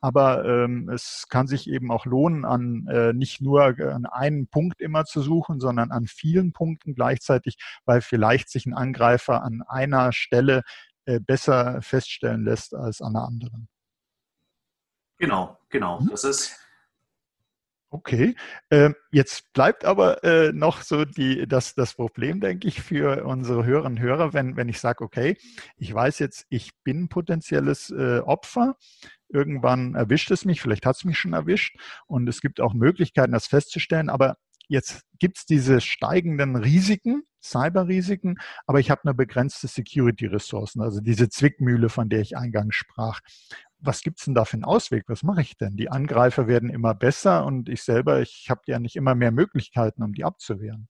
Aber 0.00 0.44
ähm, 0.44 0.88
es 0.88 1.26
kann 1.28 1.46
sich 1.46 1.70
eben 1.70 1.92
auch 1.92 2.04
lohnen, 2.04 2.44
an 2.44 2.86
nicht 3.14 3.40
nur 3.40 3.64
an 3.64 4.06
einen 4.06 4.48
Punkt 4.48 4.80
immer 4.80 5.04
zu 5.04 5.20
suchen, 5.20 5.60
sondern 5.60 5.90
an 5.90 6.06
vielen 6.06 6.52
Punkten 6.52 6.94
gleichzeitig, 6.94 7.56
weil 7.84 8.00
vielleicht 8.00 8.50
sich 8.50 8.66
ein 8.66 8.74
Angreifer 8.74 9.42
an 9.42 9.62
einer 9.66 10.12
Stelle 10.12 10.62
besser 11.26 11.80
feststellen 11.82 12.44
lässt 12.44 12.74
als 12.74 13.00
an 13.00 13.16
einer 13.16 13.26
anderen. 13.26 13.68
Genau, 15.18 15.58
genau. 15.68 16.00
Mhm. 16.00 16.08
Das 16.10 16.24
ist. 16.24 16.60
Okay, 17.90 18.34
ähm, 18.72 18.96
jetzt 19.12 19.52
bleibt 19.52 19.84
aber 19.84 20.24
äh, 20.24 20.52
noch 20.52 20.82
so 20.82 21.04
die, 21.04 21.46
das, 21.46 21.76
das 21.76 21.94
Problem, 21.94 22.40
denke 22.40 22.66
ich, 22.66 22.82
für 22.82 23.24
unsere 23.24 23.64
Hörerinnen 23.64 23.98
und 23.98 24.02
Hörer, 24.02 24.32
wenn, 24.32 24.56
wenn 24.56 24.68
ich 24.68 24.80
sage, 24.80 25.04
okay, 25.04 25.38
ich 25.76 25.94
weiß 25.94 26.18
jetzt, 26.18 26.44
ich 26.48 26.72
bin 26.82 27.08
potenzielles 27.08 27.90
äh, 27.90 28.18
Opfer, 28.18 28.74
irgendwann 29.28 29.94
erwischt 29.94 30.32
es 30.32 30.44
mich, 30.44 30.60
vielleicht 30.60 30.86
hat 30.86 30.96
es 30.96 31.04
mich 31.04 31.20
schon 31.20 31.34
erwischt 31.34 31.78
und 32.08 32.28
es 32.28 32.40
gibt 32.40 32.60
auch 32.60 32.74
Möglichkeiten, 32.74 33.30
das 33.30 33.46
festzustellen, 33.46 34.08
aber 34.10 34.38
jetzt 34.66 35.04
gibt 35.20 35.38
es 35.38 35.46
diese 35.46 35.80
steigenden 35.80 36.56
Risiken, 36.56 37.22
Cyber-Risiken, 37.44 38.38
aber 38.66 38.80
ich 38.80 38.90
habe 38.90 39.02
eine 39.04 39.14
begrenzte 39.14 39.68
Security-Ressourcen, 39.68 40.82
also 40.82 41.00
diese 41.00 41.28
Zwickmühle, 41.28 41.90
von 41.90 42.08
der 42.08 42.20
ich 42.20 42.36
eingangs 42.36 42.74
sprach 42.74 43.20
was 43.84 44.02
gibt 44.02 44.18
es 44.18 44.24
denn 44.24 44.34
da 44.34 44.44
für 44.44 44.54
einen 44.54 44.64
Ausweg? 44.64 45.04
Was 45.08 45.22
mache 45.22 45.42
ich 45.42 45.56
denn? 45.56 45.76
Die 45.76 45.90
Angreifer 45.90 46.46
werden 46.46 46.70
immer 46.70 46.94
besser 46.94 47.44
und 47.44 47.68
ich 47.68 47.82
selber, 47.82 48.20
ich 48.20 48.46
habe 48.50 48.62
ja 48.66 48.78
nicht 48.78 48.96
immer 48.96 49.14
mehr 49.14 49.30
Möglichkeiten, 49.30 50.02
um 50.02 50.12
die 50.12 50.24
abzuwehren. 50.24 50.88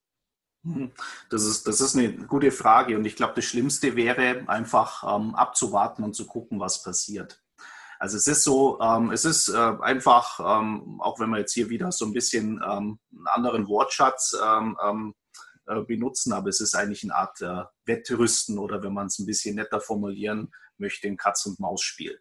Hm. 0.65 0.93
Das 1.29 1.45
ist, 1.45 1.67
das 1.69 1.81
ist 1.81 1.97
eine 1.97 2.13
gute 2.13 2.51
Frage 2.51 2.97
und 2.97 3.05
ich 3.05 3.17
glaube, 3.17 3.35
das 3.37 3.45
Schlimmste 3.45 3.97
wäre 3.97 4.45
einfach 4.49 5.03
ähm, 5.05 5.35
abzuwarten 5.35 6.05
und 6.05 6.15
zu 6.15 6.27
gucken, 6.27 6.61
was 6.61 6.83
passiert. 6.83 7.43
Also 7.99 8.17
es 8.17 8.27
ist 8.27 8.45
so, 8.45 8.81
ähm, 8.81 9.11
es 9.13 9.25
ist 9.25 9.49
äh, 9.49 9.57
einfach, 9.57 10.41
ähm, 10.41 11.01
auch 11.01 11.21
wenn 11.21 11.31
wir 11.31 11.39
jetzt 11.39 11.53
hier 11.53 11.69
wieder 11.71 11.93
so 11.93 12.07
ein 12.07 12.13
bisschen 12.13 12.61
ähm, 12.67 12.99
einen 13.13 13.27
anderen 13.27 13.69
Wortschatz 13.69 14.37
ähm, 14.43 14.77
ähm, 14.83 15.15
äh, 15.67 15.81
benutzen, 15.83 16.33
aber 16.33 16.49
es 16.49 16.61
ist 16.61 16.75
eigentlich 16.75 17.05
eine 17.05 17.15
Art 17.15 17.41
äh, 17.41 17.65
Wettrüsten 17.87 18.59
oder 18.59 18.83
wenn 18.83 18.93
man 18.93 19.07
es 19.07 19.19
ein 19.19 19.27
bisschen 19.27 19.57
netter 19.57 19.81
formulieren 19.81 20.53
möchte, 20.77 21.09
ein 21.09 21.17
Katz-und-Maus-Spiel. 21.17 22.21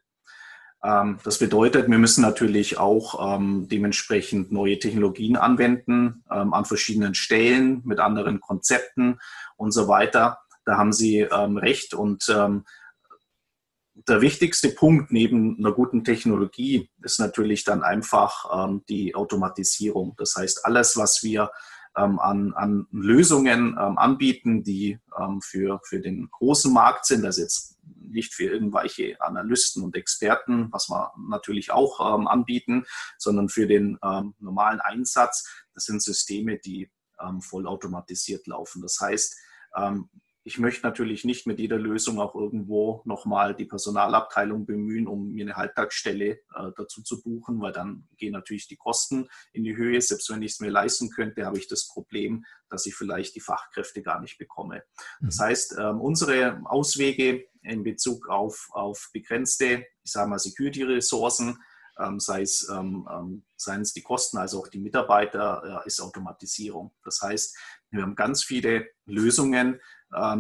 Ähm, 0.84 1.20
das 1.24 1.40
bedeutet, 1.40 1.90
wir 1.90 1.98
müssen 1.98 2.22
natürlich 2.22 2.78
auch 2.78 3.38
ähm, 3.38 3.68
dementsprechend 3.70 4.52
neue 4.52 4.80
Technologien 4.80 5.38
anwenden, 5.38 6.24
ähm, 6.30 6.54
an 6.54 6.66
verschiedenen 6.66 7.16
Stellen, 7.16 7.82
mit 7.86 8.00
anderen 8.00 8.42
Konzepten 8.42 9.20
und 9.56 9.72
so 9.72 9.88
weiter. 9.88 10.40
Da 10.66 10.78
haben 10.78 10.94
Sie 10.94 11.22
recht. 11.22 11.94
Und 11.94 12.30
der 12.30 14.22
wichtigste 14.22 14.70
Punkt 14.70 15.12
neben 15.12 15.58
einer 15.58 15.74
guten 15.74 16.06
Technologie 16.06 16.90
ist 17.02 17.20
natürlich 17.20 17.66
dann 17.66 17.84
einfach 17.84 18.80
die 18.88 19.14
Automatisierung. 19.14 20.14
Das 20.18 20.38
heißt, 20.38 20.64
alles, 20.64 20.96
was 20.96 21.22
wir 21.22 21.52
an, 21.96 22.54
an 22.54 22.88
Lösungen 22.92 23.78
anbieten, 23.78 24.64
die 24.64 25.00
für, 25.42 25.80
für 25.84 26.00
den 26.00 26.28
großen 26.32 26.74
Markt 26.74 27.06
sind, 27.06 27.24
also 27.24 27.42
jetzt 27.42 27.74
nicht 28.14 28.34
für 28.34 28.46
irgendwelche 28.46 29.20
Analysten 29.22 29.84
und 29.84 29.96
Experten, 29.96 30.72
was 30.72 30.90
wir 30.90 31.12
natürlich 31.30 31.72
auch 31.72 32.16
ähm, 32.16 32.28
anbieten, 32.28 32.86
sondern 33.18 33.50
für 33.50 33.68
den 33.68 33.98
ähm, 34.04 34.34
normalen 34.40 34.80
Einsatz. 34.80 35.48
Das 35.74 35.86
sind 35.86 36.02
Systeme, 36.02 36.60
die 36.60 36.92
ähm, 37.20 37.42
vollautomatisiert 37.42 38.48
laufen. 38.48 38.82
Das 38.82 39.00
heißt, 39.00 39.36
ähm, 39.76 40.10
ich 40.46 40.60
möchte 40.60 40.86
natürlich 40.86 41.24
nicht 41.24 41.48
mit 41.48 41.60
jeder 41.60 41.78
Lösung 41.78 42.20
auch 42.20 42.36
irgendwo 42.36 43.02
nochmal 43.06 43.56
die 43.56 43.66
Personalabteilung 43.66 44.66
bemühen, 44.66 45.08
um 45.08 45.32
mir 45.32 45.46
eine 45.46 45.56
Halbtagsstelle 45.56 46.32
äh, 46.32 46.72
dazu 46.76 47.02
zu 47.02 47.22
buchen, 47.22 47.62
weil 47.62 47.72
dann 47.72 48.08
gehen 48.18 48.34
natürlich 48.34 48.68
die 48.68 48.76
Kosten 48.76 49.30
in 49.54 49.64
die 49.64 49.78
Höhe. 49.78 50.02
Selbst 50.02 50.30
wenn 50.30 50.42
ich 50.42 50.54
es 50.54 50.60
mir 50.60 50.70
leisten 50.70 51.10
könnte, 51.10 51.46
habe 51.46 51.58
ich 51.58 51.68
das 51.68 51.88
Problem, 51.88 52.46
dass 52.70 52.86
ich 52.86 52.96
vielleicht 52.96 53.36
die 53.36 53.40
Fachkräfte 53.40 54.02
gar 54.02 54.20
nicht 54.20 54.38
bekomme. 54.38 54.84
Das 55.22 55.38
mhm. 55.38 55.44
heißt, 55.44 55.78
äh, 55.78 55.84
unsere 55.84 56.62
Auswege 56.66 57.46
in 57.62 57.84
Bezug 57.84 58.28
auf, 58.28 58.68
auf 58.72 59.10
begrenzte, 59.14 59.86
ich 60.04 60.12
sage 60.12 60.30
mal, 60.30 60.40
Security-Ressourcen, 60.40 61.58
ähm, 62.00 62.20
sei 62.20 62.42
es, 62.42 62.68
ähm, 62.70 63.08
ähm, 63.10 63.44
seien 63.56 63.82
es 63.82 63.94
die 63.94 64.02
Kosten, 64.02 64.38
also 64.38 64.60
auch 64.60 64.68
die 64.68 64.80
Mitarbeiter, 64.80 65.84
äh, 65.84 65.88
ist 65.88 66.02
Automatisierung. 66.02 66.92
Das 67.04 67.22
heißt, 67.22 67.56
wir 67.92 68.02
haben 68.02 68.16
ganz 68.16 68.44
viele 68.44 68.88
Lösungen, 69.06 69.76
ähm, 69.76 69.80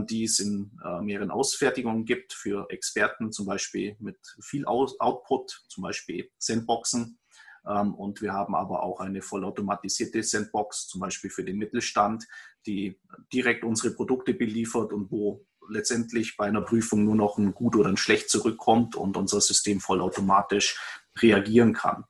die 0.05 0.23
es 0.25 0.39
in 0.39 0.71
äh, 0.83 1.01
mehreren 1.01 1.31
Ausfertigungen 1.31 2.05
gibt 2.05 2.33
für 2.33 2.67
Experten, 2.69 3.31
zum 3.31 3.45
Beispiel 3.45 3.95
mit 3.99 4.17
viel 4.41 4.65
Output, 4.65 5.63
zum 5.67 5.83
Beispiel 5.83 6.29
Sandboxen. 6.37 7.19
Ähm, 7.67 7.95
und 7.95 8.21
wir 8.21 8.33
haben 8.33 8.55
aber 8.55 8.83
auch 8.83 8.99
eine 8.99 9.21
vollautomatisierte 9.21 10.21
Sandbox, 10.23 10.87
zum 10.87 11.01
Beispiel 11.01 11.29
für 11.29 11.43
den 11.43 11.57
Mittelstand, 11.57 12.25
die 12.65 12.99
direkt 13.31 13.63
unsere 13.63 13.93
Produkte 13.93 14.33
beliefert 14.33 14.93
und 14.93 15.11
wo 15.11 15.45
letztendlich 15.69 16.35
bei 16.37 16.45
einer 16.45 16.61
Prüfung 16.61 17.05
nur 17.05 17.15
noch 17.15 17.37
ein 17.37 17.53
gut 17.53 17.75
oder 17.75 17.89
ein 17.89 17.97
schlecht 17.97 18.29
zurückkommt 18.29 18.95
und 18.95 19.15
unser 19.15 19.39
System 19.41 19.79
vollautomatisch 19.79 20.79
reagieren 21.17 21.73
kann. 21.73 22.03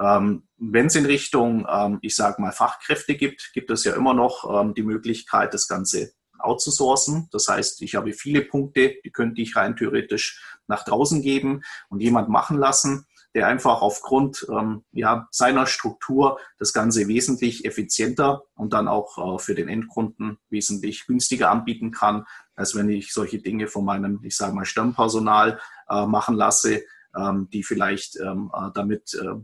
Ähm, 0.00 0.48
Wenn 0.56 0.86
es 0.86 0.94
in 0.94 1.06
Richtung, 1.06 1.66
ähm, 1.68 1.98
ich 2.02 2.14
sage 2.14 2.40
mal, 2.40 2.52
Fachkräfte 2.52 3.16
gibt, 3.16 3.50
gibt 3.52 3.70
es 3.70 3.84
ja 3.84 3.94
immer 3.94 4.14
noch 4.14 4.48
ähm, 4.48 4.74
die 4.74 4.82
Möglichkeit, 4.82 5.52
das 5.54 5.68
Ganze 5.68 6.12
outzusourcen. 6.38 7.28
Das 7.32 7.48
heißt, 7.48 7.82
ich 7.82 7.94
habe 7.94 8.12
viele 8.12 8.42
Punkte, 8.42 8.94
die 9.04 9.10
könnte 9.10 9.40
ich 9.40 9.56
rein 9.56 9.76
theoretisch 9.76 10.58
nach 10.66 10.84
draußen 10.84 11.22
geben 11.22 11.62
und 11.88 12.00
jemand 12.00 12.28
machen 12.28 12.58
lassen, 12.58 13.06
der 13.34 13.46
einfach 13.46 13.82
aufgrund 13.82 14.46
ähm, 14.50 14.84
ja, 14.92 15.28
seiner 15.30 15.66
Struktur 15.66 16.38
das 16.58 16.72
Ganze 16.72 17.08
wesentlich 17.08 17.64
effizienter 17.64 18.42
und 18.54 18.72
dann 18.72 18.88
auch 18.88 19.36
äh, 19.36 19.38
für 19.38 19.54
den 19.54 19.68
Endkunden 19.68 20.38
wesentlich 20.48 21.06
günstiger 21.06 21.50
anbieten 21.50 21.90
kann, 21.90 22.24
als 22.54 22.74
wenn 22.74 22.88
ich 22.88 23.12
solche 23.12 23.38
Dinge 23.38 23.68
von 23.68 23.84
meinem, 23.84 24.20
ich 24.22 24.36
sage 24.36 24.54
mal, 24.54 24.64
Stammpersonal 24.64 25.60
äh, 25.88 26.06
machen 26.06 26.36
lasse, 26.36 26.82
ähm, 27.16 27.48
die 27.52 27.62
vielleicht 27.62 28.16
ähm, 28.16 28.50
äh, 28.54 28.70
damit 28.74 29.14
äh, 29.14 29.34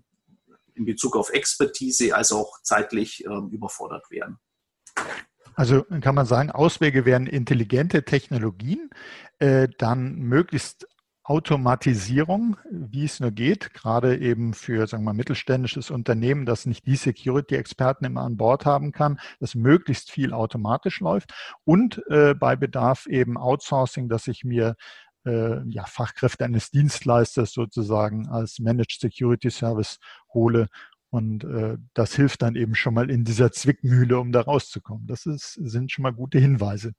in 0.75 0.85
Bezug 0.85 1.17
auf 1.17 1.31
Expertise 1.31 2.15
als 2.15 2.33
auch 2.33 2.61
zeitlich 2.63 3.25
ähm, 3.27 3.49
überfordert 3.51 4.11
werden. 4.11 4.39
Also 5.55 5.85
kann 6.01 6.15
man 6.15 6.27
sagen, 6.27 6.51
Auswege 6.51 7.05
wären 7.05 7.27
intelligente 7.27 8.05
Technologien, 8.05 8.91
äh, 9.39 9.69
dann 9.79 10.17
möglichst 10.17 10.87
Automatisierung, 11.27 12.59
wie 12.71 13.07
es 13.07 13.19
nur 13.19 13.31
geht, 13.31 13.73
gerade 13.73 14.19
eben 14.19 14.53
für, 14.53 14.87
sagen 14.87 15.05
wir 15.05 15.13
mal, 15.13 15.17
mittelständisches 15.17 15.91
Unternehmen, 15.91 16.45
das 16.45 16.67
nicht 16.67 16.87
die 16.87 16.97
Security-Experten 16.97 18.05
immer 18.05 18.21
an 18.21 18.37
Bord 18.37 18.67
haben 18.67 18.93
kann, 18.93 19.19
dass 19.41 19.55
möglichst 19.55 20.11
viel 20.11 20.35
automatisch 20.35 21.01
läuft 21.01 21.33
und 21.65 22.03
äh, 22.11 22.35
bei 22.35 22.57
Bedarf 22.57 23.07
eben 23.07 23.39
Outsourcing, 23.39 24.11
dass 24.11 24.29
ich 24.29 24.45
mir 24.45 24.77
äh, 25.25 25.67
ja, 25.67 25.87
Fachkräfte 25.87 26.45
eines 26.45 26.71
Dienstleisters 26.71 27.53
sozusagen 27.53 28.29
als 28.29 28.59
Managed 28.59 28.99
Security 29.01 29.51
Service 29.51 29.99
hole 30.35 30.67
und 31.15 31.45
äh, 31.45 31.79
das 31.95 32.17
hilft 32.17 32.43
dann 32.43 32.57
eben 32.57 32.75
schon 32.75 32.93
mal 32.93 33.09
in 33.09 33.23
dieser 33.23 33.53
Zwickmühle, 33.53 34.19
um 34.19 34.33
da 34.33 34.41
rauszukommen. 34.41 35.07
Das 35.07 35.27
ist, 35.27 35.53
sind 35.53 35.93
schon 35.93 36.03
mal 36.03 36.13
gute 36.13 36.41
Hinweise. 36.41 36.93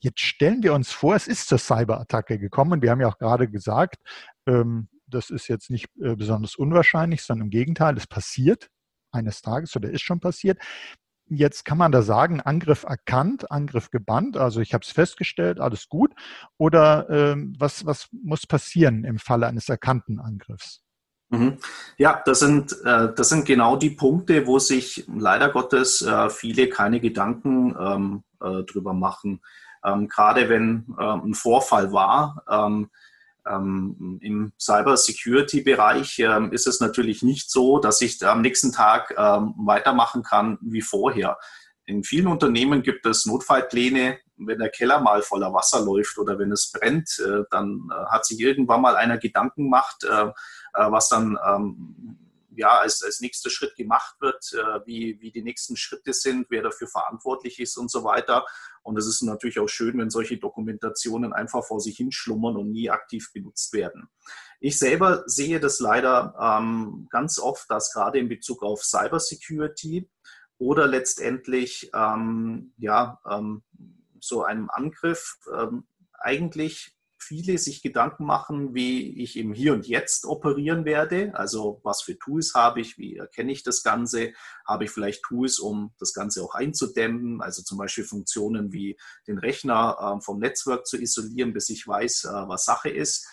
Jetzt 0.00 0.20
stellen 0.20 0.62
wir 0.62 0.74
uns 0.74 0.90
vor, 0.92 1.14
es 1.16 1.26
ist 1.26 1.48
zur 1.48 1.56
Cyberattacke 1.56 2.38
gekommen 2.38 2.72
und 2.72 2.82
wir 2.82 2.90
haben 2.90 3.00
ja 3.00 3.08
auch 3.08 3.16
gerade 3.16 3.48
gesagt, 3.48 3.96
ähm, 4.46 4.88
das 5.06 5.30
ist 5.30 5.48
jetzt 5.48 5.70
nicht 5.70 5.86
äh, 5.98 6.14
besonders 6.14 6.56
unwahrscheinlich, 6.56 7.22
sondern 7.22 7.46
im 7.46 7.50
Gegenteil, 7.50 7.96
es 7.96 8.06
passiert 8.06 8.68
eines 9.12 9.40
Tages 9.40 9.74
oder 9.74 9.88
ist 9.88 10.02
schon 10.02 10.20
passiert. 10.20 10.58
Jetzt 11.30 11.64
kann 11.64 11.78
man 11.78 11.90
da 11.90 12.02
sagen, 12.02 12.42
Angriff 12.42 12.82
erkannt, 12.82 13.50
Angriff 13.50 13.88
gebannt, 13.90 14.36
also 14.36 14.60
ich 14.60 14.74
habe 14.74 14.84
es 14.84 14.90
festgestellt, 14.90 15.58
alles 15.58 15.88
gut. 15.88 16.12
Oder 16.58 17.08
ähm, 17.08 17.54
was, 17.58 17.86
was 17.86 18.08
muss 18.12 18.46
passieren 18.46 19.04
im 19.04 19.18
Falle 19.18 19.46
eines 19.46 19.70
erkannten 19.70 20.20
Angriffs? 20.20 20.83
Mhm. 21.38 21.58
Ja, 21.96 22.22
das 22.24 22.40
sind, 22.40 22.72
äh, 22.84 23.12
das 23.14 23.28
sind 23.28 23.46
genau 23.46 23.76
die 23.76 23.90
Punkte, 23.90 24.46
wo 24.46 24.58
sich 24.58 25.04
leider 25.14 25.50
Gottes 25.50 26.02
äh, 26.02 26.30
viele 26.30 26.68
keine 26.68 27.00
Gedanken 27.00 27.76
ähm, 27.78 28.22
äh, 28.40 28.62
drüber 28.64 28.92
machen. 28.92 29.40
Ähm, 29.84 30.08
gerade 30.08 30.48
wenn 30.48 30.86
äh, 30.98 31.02
ein 31.02 31.34
Vorfall 31.34 31.92
war, 31.92 32.42
ähm, 32.48 32.90
ähm, 33.46 34.18
Im 34.22 34.52
Cyber-Security-Bereich 34.58 36.18
ähm, 36.20 36.52
ist 36.52 36.66
es 36.66 36.80
natürlich 36.80 37.22
nicht 37.22 37.50
so, 37.50 37.78
dass 37.78 38.00
ich 38.00 38.24
am 38.26 38.40
nächsten 38.40 38.72
Tag 38.72 39.14
ähm, 39.16 39.54
weitermachen 39.58 40.22
kann 40.22 40.58
wie 40.62 40.80
vorher. 40.80 41.38
In 41.84 42.04
vielen 42.04 42.26
Unternehmen 42.26 42.82
gibt 42.82 43.04
es 43.04 43.26
Notfallpläne. 43.26 44.18
Wenn 44.36 44.58
der 44.58 44.70
Keller 44.70 45.00
mal 45.00 45.22
voller 45.22 45.52
Wasser 45.52 45.80
läuft 45.80 46.18
oder 46.18 46.38
wenn 46.38 46.52
es 46.52 46.70
brennt, 46.72 47.18
äh, 47.20 47.44
dann 47.50 47.88
äh, 47.90 48.06
hat 48.06 48.26
sich 48.26 48.40
irgendwann 48.40 48.82
mal 48.82 48.96
einer 48.96 49.18
Gedanken 49.18 49.64
gemacht, 49.64 50.04
äh, 50.04 50.26
äh 50.26 50.90
was 50.90 51.08
dann 51.08 51.38
ähm, 51.46 52.18
ja, 52.56 52.78
als, 52.78 53.02
als 53.02 53.20
nächster 53.20 53.50
Schritt 53.50 53.76
gemacht 53.76 54.16
wird, 54.20 54.52
äh, 54.52 54.80
wie, 54.86 55.20
wie 55.20 55.30
die 55.30 55.42
nächsten 55.42 55.76
Schritte 55.76 56.12
sind, 56.12 56.46
wer 56.50 56.62
dafür 56.62 56.88
verantwortlich 56.88 57.60
ist 57.60 57.76
und 57.76 57.90
so 57.90 58.04
weiter. 58.04 58.46
Und 58.82 58.98
es 58.98 59.06
ist 59.06 59.22
natürlich 59.22 59.58
auch 59.58 59.68
schön, 59.68 59.98
wenn 59.98 60.10
solche 60.10 60.38
Dokumentationen 60.38 61.32
einfach 61.32 61.64
vor 61.64 61.80
sich 61.80 61.96
hinschlummern 61.96 62.56
und 62.56 62.70
nie 62.70 62.90
aktiv 62.90 63.30
benutzt 63.32 63.72
werden. 63.72 64.08
Ich 64.60 64.78
selber 64.78 65.24
sehe 65.26 65.60
das 65.60 65.80
leider 65.80 66.34
ähm, 66.40 67.08
ganz 67.10 67.38
oft, 67.38 67.70
dass 67.70 67.92
gerade 67.92 68.18
in 68.18 68.28
Bezug 68.28 68.62
auf 68.62 68.84
Cybersecurity 68.84 70.08
oder 70.58 70.86
letztendlich 70.86 71.90
ähm, 71.94 72.72
ja, 72.76 73.20
ähm, 73.28 73.62
so 74.26 74.42
einem 74.42 74.70
Angriff 74.70 75.36
ähm, 75.52 75.86
eigentlich 76.20 76.94
viele 77.24 77.58
sich 77.58 77.82
Gedanken 77.82 78.24
machen, 78.24 78.74
wie 78.74 79.22
ich 79.22 79.36
im 79.38 79.52
Hier 79.54 79.72
und 79.72 79.86
Jetzt 79.86 80.26
operieren 80.26 80.84
werde. 80.84 81.32
Also 81.34 81.80
was 81.82 82.02
für 82.02 82.18
Tools 82.18 82.54
habe 82.54 82.80
ich, 82.80 82.98
wie 82.98 83.16
erkenne 83.16 83.52
ich 83.52 83.62
das 83.62 83.82
Ganze? 83.82 84.32
Habe 84.66 84.84
ich 84.84 84.90
vielleicht 84.90 85.22
Tools, 85.22 85.58
um 85.58 85.94
das 85.98 86.12
Ganze 86.12 86.42
auch 86.42 86.54
einzudämmen? 86.54 87.40
Also 87.40 87.62
zum 87.62 87.78
Beispiel 87.78 88.04
Funktionen 88.04 88.72
wie 88.72 88.98
den 89.26 89.38
Rechner 89.38 89.96
äh, 90.18 90.20
vom 90.20 90.38
Netzwerk 90.38 90.86
zu 90.86 91.00
isolieren, 91.00 91.52
bis 91.52 91.70
ich 91.70 91.86
weiß, 91.86 92.24
äh, 92.24 92.48
was 92.48 92.64
Sache 92.64 92.90
ist. 92.90 93.26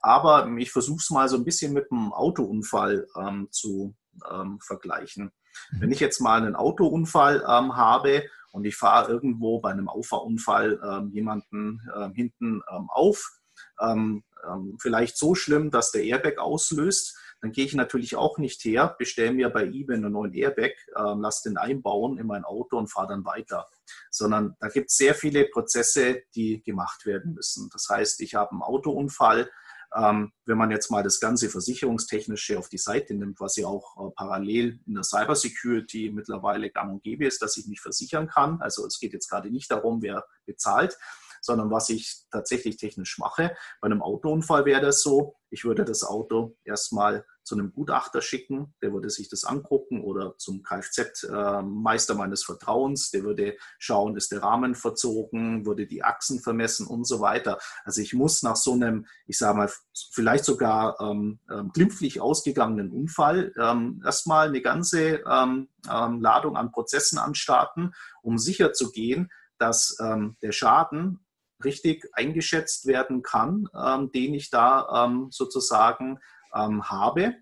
Aber 0.00 0.48
ich 0.58 0.70
versuche 0.70 1.00
es 1.00 1.10
mal 1.10 1.28
so 1.28 1.36
ein 1.36 1.44
bisschen 1.44 1.72
mit 1.72 1.90
einem 1.90 2.12
Autounfall 2.12 3.06
ähm, 3.16 3.48
zu 3.50 3.94
ähm, 4.30 4.58
vergleichen. 4.60 5.32
Mhm. 5.72 5.80
Wenn 5.80 5.92
ich 5.92 6.00
jetzt 6.00 6.20
mal 6.20 6.42
einen 6.42 6.56
Autounfall 6.56 7.44
ähm, 7.48 7.76
habe 7.76 8.24
und 8.54 8.64
ich 8.64 8.76
fahre 8.76 9.10
irgendwo 9.10 9.58
bei 9.58 9.72
einem 9.72 9.88
Auffahrunfall 9.88 10.80
ähm, 10.88 11.10
jemanden 11.10 11.82
äh, 11.92 12.08
hinten 12.14 12.62
ähm, 12.70 12.88
auf, 12.88 13.32
ähm, 13.80 14.22
ähm, 14.48 14.78
vielleicht 14.80 15.16
so 15.18 15.34
schlimm, 15.34 15.72
dass 15.72 15.90
der 15.90 16.04
Airbag 16.04 16.38
auslöst, 16.38 17.18
dann 17.40 17.50
gehe 17.50 17.64
ich 17.64 17.74
natürlich 17.74 18.14
auch 18.14 18.38
nicht 18.38 18.64
her, 18.64 18.94
bestelle 18.96 19.32
mir 19.32 19.50
bei 19.50 19.64
eBay 19.64 19.96
einen 19.96 20.12
neuen 20.12 20.32
Airbag, 20.32 20.70
äh, 20.94 21.14
lasse 21.18 21.48
den 21.48 21.56
einbauen 21.56 22.16
in 22.16 22.28
mein 22.28 22.44
Auto 22.44 22.78
und 22.78 22.86
fahre 22.86 23.08
dann 23.08 23.24
weiter. 23.24 23.66
Sondern 24.12 24.54
da 24.60 24.68
gibt 24.68 24.88
es 24.90 24.98
sehr 24.98 25.16
viele 25.16 25.46
Prozesse, 25.46 26.22
die 26.36 26.62
gemacht 26.62 27.06
werden 27.06 27.34
müssen. 27.34 27.68
Das 27.72 27.88
heißt, 27.90 28.20
ich 28.20 28.36
habe 28.36 28.52
einen 28.52 28.62
Autounfall, 28.62 29.50
ähm, 29.94 30.32
wenn 30.44 30.58
man 30.58 30.70
jetzt 30.70 30.90
mal 30.90 31.02
das 31.02 31.20
ganze 31.20 31.48
Versicherungstechnische 31.48 32.58
auf 32.58 32.68
die 32.68 32.78
Seite 32.78 33.14
nimmt, 33.14 33.40
was 33.40 33.56
ja 33.56 33.66
auch 33.66 33.96
äh, 33.96 34.10
parallel 34.14 34.80
in 34.86 34.94
der 34.94 35.04
Cybersecurity 35.04 36.10
mittlerweile 36.12 36.70
gang 36.70 36.92
und 36.92 37.02
gäbe 37.02 37.26
ist, 37.26 37.42
dass 37.42 37.56
ich 37.56 37.66
mich 37.66 37.80
versichern 37.80 38.28
kann. 38.28 38.60
Also 38.60 38.86
es 38.86 38.98
geht 38.98 39.12
jetzt 39.12 39.28
gerade 39.28 39.50
nicht 39.50 39.70
darum, 39.70 40.02
wer 40.02 40.24
bezahlt, 40.46 40.98
sondern 41.44 41.70
was 41.70 41.90
ich 41.90 42.24
tatsächlich 42.30 42.76
technisch 42.76 43.18
mache. 43.18 43.54
Bei 43.80 43.86
einem 43.86 44.02
Autounfall 44.02 44.64
wäre 44.64 44.80
das 44.80 45.02
so, 45.02 45.36
ich 45.50 45.64
würde 45.64 45.84
das 45.84 46.02
Auto 46.02 46.56
erstmal 46.64 47.24
zu 47.44 47.54
einem 47.54 47.72
Gutachter 47.72 48.22
schicken, 48.22 48.74
der 48.82 48.92
würde 48.92 49.10
sich 49.10 49.28
das 49.28 49.44
angucken 49.44 50.02
oder 50.02 50.36
zum 50.38 50.62
Kfz-Meister 50.62 52.14
meines 52.14 52.42
Vertrauens, 52.42 53.10
der 53.10 53.22
würde 53.22 53.56
schauen, 53.78 54.16
ist 54.16 54.32
der 54.32 54.42
Rahmen 54.42 54.74
verzogen, 54.74 55.66
würde 55.66 55.86
die 55.86 56.02
Achsen 56.02 56.40
vermessen 56.40 56.86
und 56.86 57.06
so 57.06 57.20
weiter. 57.20 57.58
Also 57.84 58.00
ich 58.00 58.14
muss 58.14 58.42
nach 58.42 58.56
so 58.56 58.72
einem, 58.72 59.06
ich 59.26 59.38
sage 59.38 59.58
mal, 59.58 59.70
vielleicht 60.12 60.44
sogar 60.44 60.98
ähm, 61.00 61.38
ähm, 61.50 61.70
glimpflich 61.72 62.20
ausgegangenen 62.20 62.90
Unfall 62.90 63.52
ähm, 63.60 64.02
erstmal 64.04 64.48
eine 64.48 64.62
ganze 64.62 65.22
ähm, 65.30 65.68
ähm, 65.88 66.20
Ladung 66.20 66.56
an 66.56 66.72
Prozessen 66.72 67.18
anstarten, 67.18 67.94
um 68.22 68.38
sicher 68.38 68.72
zu 68.72 68.90
gehen, 68.90 69.30
dass 69.58 69.96
ähm, 70.00 70.36
der 70.42 70.52
Schaden 70.52 71.23
richtig 71.64 72.08
eingeschätzt 72.12 72.86
werden 72.86 73.22
kann, 73.22 73.68
ähm, 73.74 74.10
den 74.12 74.34
ich 74.34 74.50
da 74.50 75.06
ähm, 75.06 75.28
sozusagen 75.30 76.18
ähm, 76.54 76.88
habe 76.88 77.34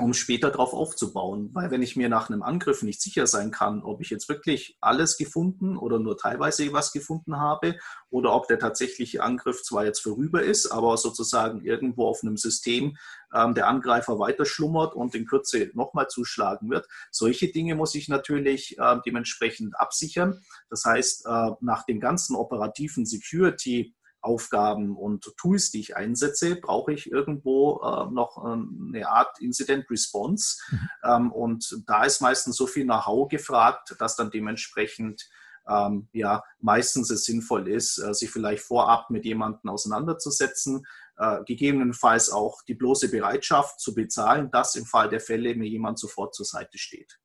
um 0.00 0.14
später 0.14 0.50
darauf 0.50 0.72
aufzubauen. 0.72 1.50
Weil 1.52 1.70
wenn 1.70 1.82
ich 1.82 1.96
mir 1.96 2.08
nach 2.08 2.30
einem 2.30 2.42
Angriff 2.42 2.82
nicht 2.82 3.00
sicher 3.00 3.26
sein 3.26 3.50
kann, 3.50 3.82
ob 3.82 4.00
ich 4.00 4.10
jetzt 4.10 4.28
wirklich 4.28 4.76
alles 4.80 5.16
gefunden 5.16 5.76
oder 5.76 5.98
nur 5.98 6.16
teilweise 6.16 6.72
was 6.72 6.92
gefunden 6.92 7.36
habe 7.36 7.76
oder 8.08 8.34
ob 8.34 8.48
der 8.48 8.58
tatsächliche 8.58 9.22
Angriff 9.22 9.62
zwar 9.62 9.84
jetzt 9.84 10.00
vorüber 10.00 10.42
ist, 10.42 10.70
aber 10.70 10.96
sozusagen 10.96 11.62
irgendwo 11.62 12.06
auf 12.06 12.22
einem 12.22 12.36
System 12.36 12.96
ähm, 13.34 13.54
der 13.54 13.68
Angreifer 13.68 14.18
weiter 14.18 14.44
schlummert 14.44 14.94
und 14.94 15.14
in 15.14 15.26
Kürze 15.26 15.70
nochmal 15.74 16.08
zuschlagen 16.08 16.70
wird. 16.70 16.88
Solche 17.10 17.48
Dinge 17.48 17.74
muss 17.74 17.94
ich 17.94 18.08
natürlich 18.08 18.78
äh, 18.78 18.96
dementsprechend 19.04 19.78
absichern. 19.78 20.42
Das 20.68 20.84
heißt, 20.84 21.26
äh, 21.26 21.50
nach 21.60 21.84
dem 21.84 22.00
ganzen 22.00 22.36
operativen 22.36 23.06
Security 23.06 23.94
Aufgaben 24.22 24.96
und 24.96 25.32
Tools, 25.36 25.70
die 25.70 25.80
ich 25.80 25.96
einsetze, 25.96 26.56
brauche 26.56 26.92
ich 26.92 27.10
irgendwo 27.10 27.80
äh, 27.82 28.12
noch 28.12 28.44
ähm, 28.44 28.92
eine 28.94 29.08
Art 29.08 29.40
Incident 29.40 29.90
Response. 29.90 30.58
Mhm. 30.70 30.88
Ähm, 31.04 31.32
und 31.32 31.82
da 31.86 32.04
ist 32.04 32.20
meistens 32.20 32.56
so 32.56 32.66
viel 32.66 32.84
Know-how 32.84 33.28
gefragt, 33.28 33.96
dass 33.98 34.16
dann 34.16 34.30
dementsprechend 34.30 35.28
ähm, 35.68 36.08
ja 36.12 36.42
meistens 36.60 37.10
es 37.10 37.24
sinnvoll 37.24 37.68
ist, 37.68 37.98
äh, 37.98 38.12
sich 38.14 38.30
vielleicht 38.30 38.62
vorab 38.62 39.10
mit 39.10 39.24
jemandem 39.24 39.70
auseinanderzusetzen, 39.70 40.86
äh, 41.16 41.42
gegebenenfalls 41.44 42.30
auch 42.30 42.62
die 42.62 42.74
bloße 42.74 43.10
Bereitschaft 43.10 43.80
zu 43.80 43.94
bezahlen, 43.94 44.50
dass 44.50 44.74
im 44.74 44.86
Fall 44.86 45.08
der 45.08 45.20
Fälle 45.20 45.54
mir 45.54 45.68
jemand 45.68 45.98
sofort 45.98 46.34
zur 46.34 46.46
Seite 46.46 46.78
steht. 46.78 47.18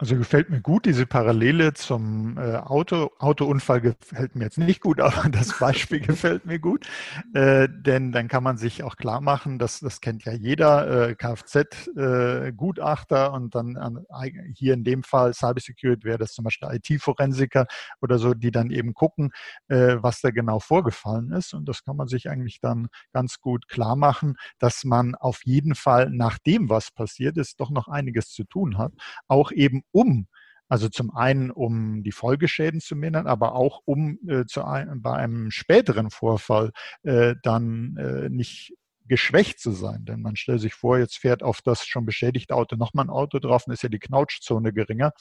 Also 0.00 0.16
gefällt 0.16 0.48
mir 0.48 0.60
gut, 0.60 0.86
diese 0.86 1.06
Parallele 1.06 1.74
zum 1.74 2.38
äh, 2.38 2.54
Auto. 2.54 3.10
Autounfall 3.18 3.80
gefällt 3.80 4.36
mir 4.36 4.44
jetzt 4.44 4.56
nicht 4.56 4.80
gut, 4.80 5.00
aber 5.00 5.28
das 5.28 5.58
Beispiel 5.58 5.98
gefällt 5.98 6.46
mir 6.46 6.60
gut. 6.60 6.86
Äh, 7.34 7.68
denn 7.68 8.12
dann 8.12 8.28
kann 8.28 8.44
man 8.44 8.58
sich 8.58 8.84
auch 8.84 8.94
klar 8.94 9.20
machen, 9.20 9.58
dass 9.58 9.80
das 9.80 10.00
kennt 10.00 10.24
ja 10.24 10.32
jeder, 10.32 11.08
äh, 11.08 11.16
Kfz-Gutachter 11.16 13.26
äh, 13.26 13.30
und 13.30 13.56
dann 13.56 13.76
an, 13.76 14.06
hier 14.54 14.74
in 14.74 14.84
dem 14.84 15.02
Fall 15.02 15.34
Cybersecurity 15.34 16.04
wäre 16.04 16.18
das 16.18 16.32
zum 16.32 16.44
Beispiel 16.44 16.68
IT-Forensiker 16.70 17.66
oder 18.00 18.20
so, 18.20 18.34
die 18.34 18.52
dann 18.52 18.70
eben 18.70 18.94
gucken, 18.94 19.32
äh, 19.66 19.96
was 19.98 20.20
da 20.20 20.30
genau 20.30 20.60
vorgefallen 20.60 21.32
ist. 21.32 21.54
Und 21.54 21.68
das 21.68 21.82
kann 21.82 21.96
man 21.96 22.06
sich 22.06 22.30
eigentlich 22.30 22.60
dann 22.60 22.86
ganz 23.12 23.40
gut 23.40 23.66
klar 23.66 23.96
machen, 23.96 24.36
dass 24.60 24.84
man 24.84 25.16
auf 25.16 25.40
jeden 25.44 25.74
Fall 25.74 26.08
nach 26.10 26.38
dem, 26.38 26.68
was 26.68 26.92
passiert 26.92 27.36
ist, 27.36 27.58
doch 27.58 27.70
noch 27.70 27.88
einiges 27.88 28.30
zu 28.30 28.44
tun 28.44 28.78
hat. 28.78 28.92
Auch 29.26 29.50
eben 29.50 29.82
um. 29.92 30.26
Also 30.68 30.88
zum 30.88 31.14
einen, 31.16 31.50
um 31.50 32.02
die 32.02 32.12
Folgeschäden 32.12 32.80
zu 32.80 32.94
mindern, 32.94 33.26
aber 33.26 33.54
auch 33.54 33.80
um 33.86 34.18
äh, 34.28 34.44
zu 34.44 34.64
ein, 34.64 35.00
bei 35.00 35.14
einem 35.14 35.50
späteren 35.50 36.10
Vorfall 36.10 36.72
äh, 37.02 37.34
dann 37.42 37.96
äh, 37.96 38.28
nicht 38.28 38.74
geschwächt 39.08 39.58
zu 39.58 39.72
sein. 39.72 40.04
Denn 40.04 40.20
man 40.20 40.36
stellt 40.36 40.60
sich 40.60 40.74
vor, 40.74 40.98
jetzt 40.98 41.16
fährt 41.16 41.42
auf 41.42 41.62
das 41.62 41.86
schon 41.86 42.04
beschädigte 42.04 42.54
Auto 42.54 42.76
nochmal 42.76 43.06
ein 43.06 43.10
Auto 43.10 43.38
drauf, 43.38 43.64
dann 43.64 43.72
ist 43.72 43.82
ja 43.82 43.88
die 43.88 43.98
Knautschzone 43.98 44.72
geringer. 44.72 45.12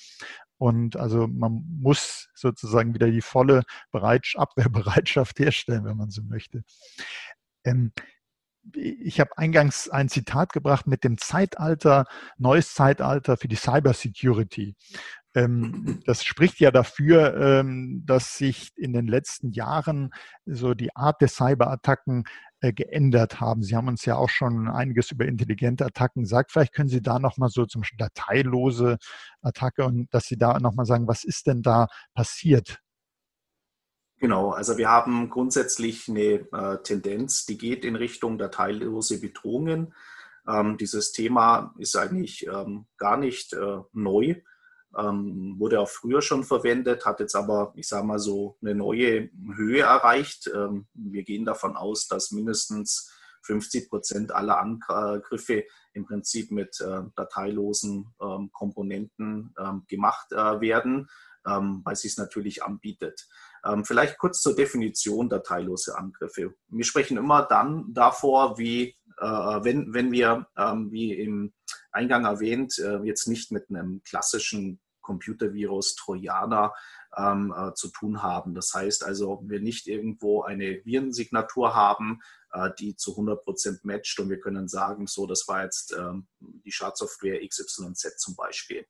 Und 0.57 0.97
also 0.97 1.27
man 1.27 1.63
muss 1.81 2.29
sozusagen 2.35 2.93
wieder 2.93 3.09
die 3.09 3.21
volle 3.21 3.63
Bereitsch 3.91 4.35
Abwehrbereitschaft 4.35 5.39
herstellen, 5.39 5.85
wenn 5.85 5.97
man 5.97 6.09
so 6.09 6.21
möchte. 6.23 6.63
Ähm, 7.63 7.93
ich 8.73 9.19
habe 9.19 9.37
eingangs 9.37 9.89
ein 9.89 10.09
Zitat 10.09 10.53
gebracht 10.53 10.87
mit 10.87 11.03
dem 11.03 11.17
Zeitalter, 11.17 12.05
neues 12.37 12.73
Zeitalter 12.73 13.37
für 13.37 13.47
die 13.47 13.55
Cybersecurity. 13.55 14.75
Ähm, 15.35 15.99
das 16.05 16.23
spricht 16.23 16.59
ja 16.59 16.71
dafür, 16.71 17.37
ähm, 17.37 18.03
dass 18.05 18.37
sich 18.37 18.71
in 18.75 18.93
den 18.93 19.07
letzten 19.07 19.51
Jahren 19.51 20.11
so 20.45 20.73
die 20.73 20.95
Art 20.95 21.21
der 21.21 21.27
Cyberattacken 21.27 22.23
äh, 22.61 22.73
geändert 22.73 23.39
haben. 23.39 23.61
Sie 23.61 23.75
haben 23.75 23.87
uns 23.87 24.03
ja 24.05 24.15
auch 24.15 24.29
schon 24.29 24.67
einiges 24.67 25.11
über 25.11 25.25
intelligente 25.25 25.85
Attacken 25.85 26.23
gesagt. 26.23 26.51
Vielleicht 26.51 26.73
können 26.73 26.89
Sie 26.89 27.01
da 27.01 27.19
nochmal 27.19 27.49
so 27.49 27.65
zum 27.67 27.81
Beispiel 27.81 27.99
dateilose 27.99 28.97
Attacke 29.41 29.85
und 29.85 30.11
dass 30.13 30.25
Sie 30.25 30.37
da 30.37 30.59
nochmal 30.59 30.87
sagen, 30.87 31.07
was 31.07 31.23
ist 31.23 31.45
denn 31.47 31.61
da 31.61 31.87
passiert? 32.15 32.79
Genau, 34.19 34.49
also 34.49 34.77
wir 34.77 34.89
haben 34.89 35.29
grundsätzlich 35.29 36.09
eine 36.09 36.47
äh, 36.51 36.81
Tendenz, 36.81 37.45
die 37.45 37.57
geht 37.57 37.85
in 37.85 37.95
Richtung 37.95 38.39
dateilose 38.39 39.21
Bedrohungen. 39.21 39.93
Ähm, 40.47 40.77
dieses 40.77 41.11
Thema 41.11 41.75
ist 41.77 41.95
eigentlich 41.95 42.47
ähm, 42.47 42.87
gar 42.97 43.17
nicht 43.17 43.53
äh, 43.53 43.77
neu, 43.93 44.35
ähm, 44.97 45.55
wurde 45.59 45.79
auch 45.79 45.89
früher 45.89 46.23
schon 46.23 46.43
verwendet, 46.43 47.05
hat 47.05 47.19
jetzt 47.19 47.35
aber, 47.35 47.73
ich 47.75 47.87
sage 47.87 48.07
mal 48.07 48.17
so, 48.17 48.57
eine 48.61 48.73
neue 48.73 49.29
Höhe 49.55 49.81
erreicht. 49.81 50.49
Ähm, 50.53 50.87
wir 50.95 51.23
gehen 51.23 51.45
davon 51.45 51.75
aus, 51.75 52.07
dass 52.07 52.31
mindestens 52.31 53.11
50 53.43 53.87
Prozent 53.89 54.31
aller 54.31 54.59
Angriffe 54.59 55.65
im 55.93 56.05
Prinzip 56.05 56.51
mit 56.51 56.81
äh, 56.81 57.01
dateilosen 57.15 58.13
ähm, 58.19 58.49
Komponenten 58.51 59.53
ähm, 59.59 59.83
gemacht 59.87 60.31
äh, 60.31 60.59
werden. 60.59 61.07
Ähm, 61.47 61.81
weil 61.83 61.95
sie 61.95 62.07
es 62.07 62.17
natürlich 62.17 62.63
anbietet. 62.63 63.27
Ähm, 63.65 63.85
vielleicht 63.85 64.17
kurz 64.17 64.41
zur 64.41 64.55
Definition 64.55 65.29
dateilose 65.29 65.97
Angriffe. 65.97 66.53
Wir 66.67 66.85
sprechen 66.85 67.17
immer 67.17 67.43
dann 67.43 67.93
davor, 67.93 68.57
wie 68.57 68.95
äh, 69.19 69.25
wenn, 69.25 69.93
wenn 69.93 70.11
wir, 70.11 70.47
ähm, 70.57 70.91
wie 70.91 71.13
im 71.13 71.53
Eingang 71.91 72.25
erwähnt, 72.25 72.77
äh, 72.79 72.99
jetzt 73.03 73.27
nicht 73.27 73.51
mit 73.51 73.69
einem 73.69 74.01
klassischen 74.03 74.79
Computervirus, 75.01 75.95
Trojaner 75.95 76.73
ähm, 77.17 77.53
äh, 77.57 77.73
zu 77.73 77.89
tun 77.89 78.21
haben. 78.21 78.53
Das 78.53 78.73
heißt 78.73 79.05
also, 79.05 79.41
wir 79.45 79.61
nicht 79.61 79.87
irgendwo 79.87 80.43
eine 80.43 80.81
Virensignatur 80.83 81.73
haben, 81.75 82.19
äh, 82.51 82.69
die 82.77 82.95
zu 82.95 83.11
100 83.11 83.41
Prozent 83.41 83.85
matcht 83.85 84.19
und 84.19 84.29
wir 84.29 84.39
können 84.39 84.67
sagen, 84.67 85.07
so, 85.07 85.25
das 85.25 85.47
war 85.47 85.63
jetzt 85.63 85.95
ähm, 85.97 86.27
die 86.39 86.71
Schadsoftware 86.71 87.39
XYZ 87.47 88.17
zum 88.17 88.35
Beispiel. 88.35 88.85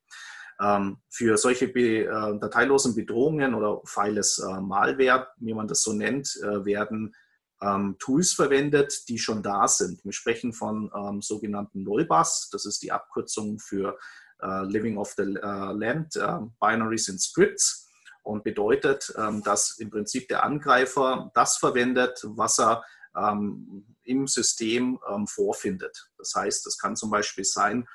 Ähm, 0.60 0.98
für 1.10 1.38
solche 1.38 1.66
äh, 1.66 2.40
dateilosen 2.40 2.96
Bedrohungen 2.96 3.54
oder 3.54 3.80
Files 3.86 4.40
äh, 4.40 4.60
Malware, 4.60 5.28
wie 5.38 5.54
man 5.54 5.68
das 5.68 5.84
so 5.84 5.94
nennt, 5.94 6.36
äh, 6.42 6.66
werden 6.66 7.16
ähm, 7.62 7.96
Tools 8.00 8.34
verwendet, 8.34 9.08
die 9.08 9.20
schon 9.20 9.44
da 9.44 9.68
sind. 9.68 10.04
Wir 10.04 10.14
sprechen 10.14 10.54
von 10.54 10.92
ähm, 10.96 11.22
sogenannten 11.22 11.84
Nullbus, 11.84 12.50
das 12.52 12.66
ist 12.66 12.82
die 12.82 12.92
Abkürzung 12.92 13.60
für 13.60 13.98
Living 14.40 15.00
of 15.00 15.16
the 15.18 15.24
Land, 15.24 16.14
Binaries 16.60 17.10
and 17.10 17.20
Scripts 17.20 17.90
und 18.22 18.44
bedeutet, 18.44 19.12
dass 19.44 19.80
im 19.80 19.90
Prinzip 19.90 20.28
der 20.28 20.44
Angreifer 20.44 21.32
das 21.34 21.58
verwendet, 21.58 22.22
was 22.24 22.60
er 22.60 22.84
im 24.04 24.28
System 24.28 25.00
vorfindet. 25.28 26.12
Das 26.20 26.36
heißt, 26.36 26.68
es 26.68 26.78
kann 26.78 26.96
zum 26.96 27.10
Beispiel 27.10 27.46
sein, 27.46 27.88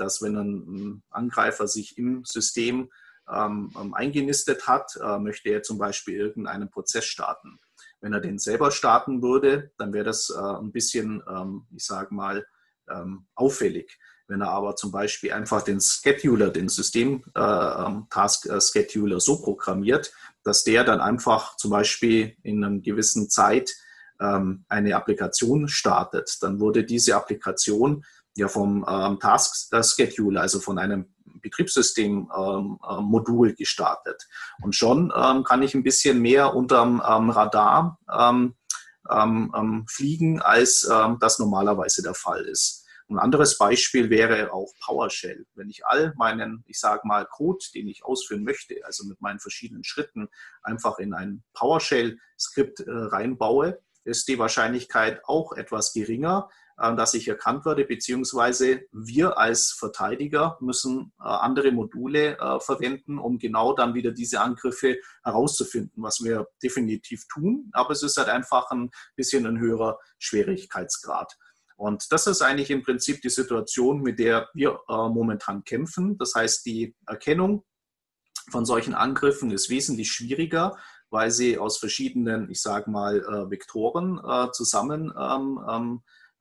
dass 0.00 0.22
wenn 0.22 0.36
ein 0.36 1.02
Angreifer 1.10 1.68
sich 1.68 1.98
im 1.98 2.24
System 2.24 2.88
ähm, 3.30 3.70
ähm, 3.80 3.94
eingenistet 3.94 4.66
hat, 4.66 4.96
äh, 4.96 5.18
möchte 5.18 5.50
er 5.50 5.62
zum 5.62 5.78
Beispiel 5.78 6.18
irgendeinen 6.18 6.68
Prozess 6.70 7.04
starten. 7.04 7.60
Wenn 8.00 8.12
er 8.12 8.18
den 8.20 8.38
selber 8.38 8.72
starten 8.72 9.22
würde, 9.22 9.70
dann 9.78 9.92
wäre 9.92 10.04
das 10.04 10.30
äh, 10.30 10.38
ein 10.38 10.72
bisschen, 10.72 11.22
ähm, 11.28 11.66
ich 11.76 11.84
sage 11.84 12.12
mal, 12.14 12.46
ähm, 12.88 13.26
auffällig. 13.34 13.98
Wenn 14.26 14.40
er 14.40 14.50
aber 14.50 14.74
zum 14.76 14.90
Beispiel 14.90 15.32
einfach 15.32 15.62
den 15.62 15.80
Scheduler, 15.80 16.50
den 16.50 16.68
System-Task-Scheduler 16.68 19.14
äh, 19.14 19.18
äh 19.18 19.20
so 19.20 19.40
programmiert, 19.42 20.12
dass 20.42 20.64
der 20.64 20.82
dann 20.84 21.00
einfach 21.00 21.56
zum 21.56 21.70
Beispiel 21.70 22.36
in 22.42 22.64
einer 22.64 22.80
gewissen 22.80 23.28
Zeit 23.28 23.70
ähm, 24.20 24.64
eine 24.68 24.96
Applikation 24.96 25.68
startet, 25.68 26.38
dann 26.42 26.58
wurde 26.60 26.84
diese 26.84 27.16
Applikation 27.16 28.04
ja 28.40 28.48
vom 28.48 28.84
ähm, 28.88 29.20
Task 29.20 29.70
Scheduler, 29.84 30.40
also 30.42 30.60
von 30.60 30.78
einem 30.78 31.06
Betriebssystem-Modul 31.40 33.48
ähm, 33.48 33.54
äh, 33.54 33.56
gestartet. 33.56 34.28
Und 34.62 34.74
schon 34.74 35.10
ähm, 35.16 35.44
kann 35.44 35.62
ich 35.62 35.74
ein 35.74 35.82
bisschen 35.82 36.20
mehr 36.20 36.54
unterm 36.54 37.02
ähm, 37.06 37.30
Radar 37.30 37.98
ähm, 38.12 38.56
ähm, 39.10 39.86
fliegen, 39.88 40.42
als 40.42 40.86
das 41.20 41.38
normalerweise 41.38 42.02
der 42.02 42.12
Fall 42.14 42.42
ist. 42.42 42.80
Ein 43.10 43.18
anderes 43.18 43.58
Beispiel 43.58 44.08
wäre 44.08 44.52
auch 44.52 44.72
PowerShell. 44.84 45.44
Wenn 45.56 45.68
ich 45.68 45.84
all 45.84 46.14
meinen, 46.16 46.62
ich 46.68 46.78
sage 46.78 47.08
mal, 47.08 47.26
Code, 47.26 47.64
den 47.74 47.88
ich 47.88 48.04
ausführen 48.04 48.44
möchte, 48.44 48.76
also 48.84 49.04
mit 49.04 49.20
meinen 49.20 49.40
verschiedenen 49.40 49.82
Schritten, 49.82 50.28
einfach 50.62 51.00
in 51.00 51.12
ein 51.12 51.42
PowerShell-Skript 51.54 52.80
äh, 52.80 52.84
reinbaue, 52.88 53.80
ist 54.04 54.28
die 54.28 54.38
Wahrscheinlichkeit 54.38 55.22
auch 55.24 55.54
etwas 55.54 55.92
geringer, 55.92 56.50
äh, 56.69 56.69
dass 56.96 57.14
ich 57.14 57.28
erkannt 57.28 57.64
werde, 57.64 57.84
beziehungsweise 57.84 58.82
wir 58.92 59.38
als 59.38 59.72
Verteidiger 59.72 60.56
müssen 60.60 61.12
äh, 61.20 61.24
andere 61.24 61.72
Module 61.72 62.38
äh, 62.38 62.60
verwenden, 62.60 63.18
um 63.18 63.38
genau 63.38 63.74
dann 63.74 63.94
wieder 63.94 64.12
diese 64.12 64.40
Angriffe 64.40 64.98
herauszufinden, 65.22 66.02
was 66.02 66.22
wir 66.24 66.48
definitiv 66.62 67.26
tun. 67.28 67.70
Aber 67.72 67.90
es 67.90 68.02
ist 68.02 68.16
halt 68.16 68.28
einfach 68.28 68.70
ein 68.70 68.90
bisschen 69.16 69.46
ein 69.46 69.58
höherer 69.58 69.98
Schwierigkeitsgrad. 70.18 71.36
Und 71.76 72.12
das 72.12 72.26
ist 72.26 72.42
eigentlich 72.42 72.70
im 72.70 72.82
Prinzip 72.82 73.22
die 73.22 73.30
Situation, 73.30 74.02
mit 74.02 74.18
der 74.18 74.50
wir 74.52 74.80
momentan 74.86 75.64
kämpfen. 75.64 76.18
Das 76.18 76.34
heißt, 76.34 76.66
die 76.66 76.94
Erkennung 77.06 77.64
von 78.50 78.66
solchen 78.66 78.94
Angriffen 78.94 79.50
ist 79.50 79.70
wesentlich 79.70 80.10
schwieriger, 80.12 80.76
weil 81.10 81.30
sie 81.30 81.58
aus 81.58 81.78
verschiedenen, 81.78 82.50
ich 82.50 82.62
sage 82.62 82.90
mal, 82.90 83.20
äh, 83.20 83.50
Vektoren 83.50 84.20
äh, 84.24 84.50
zusammen 84.52 85.12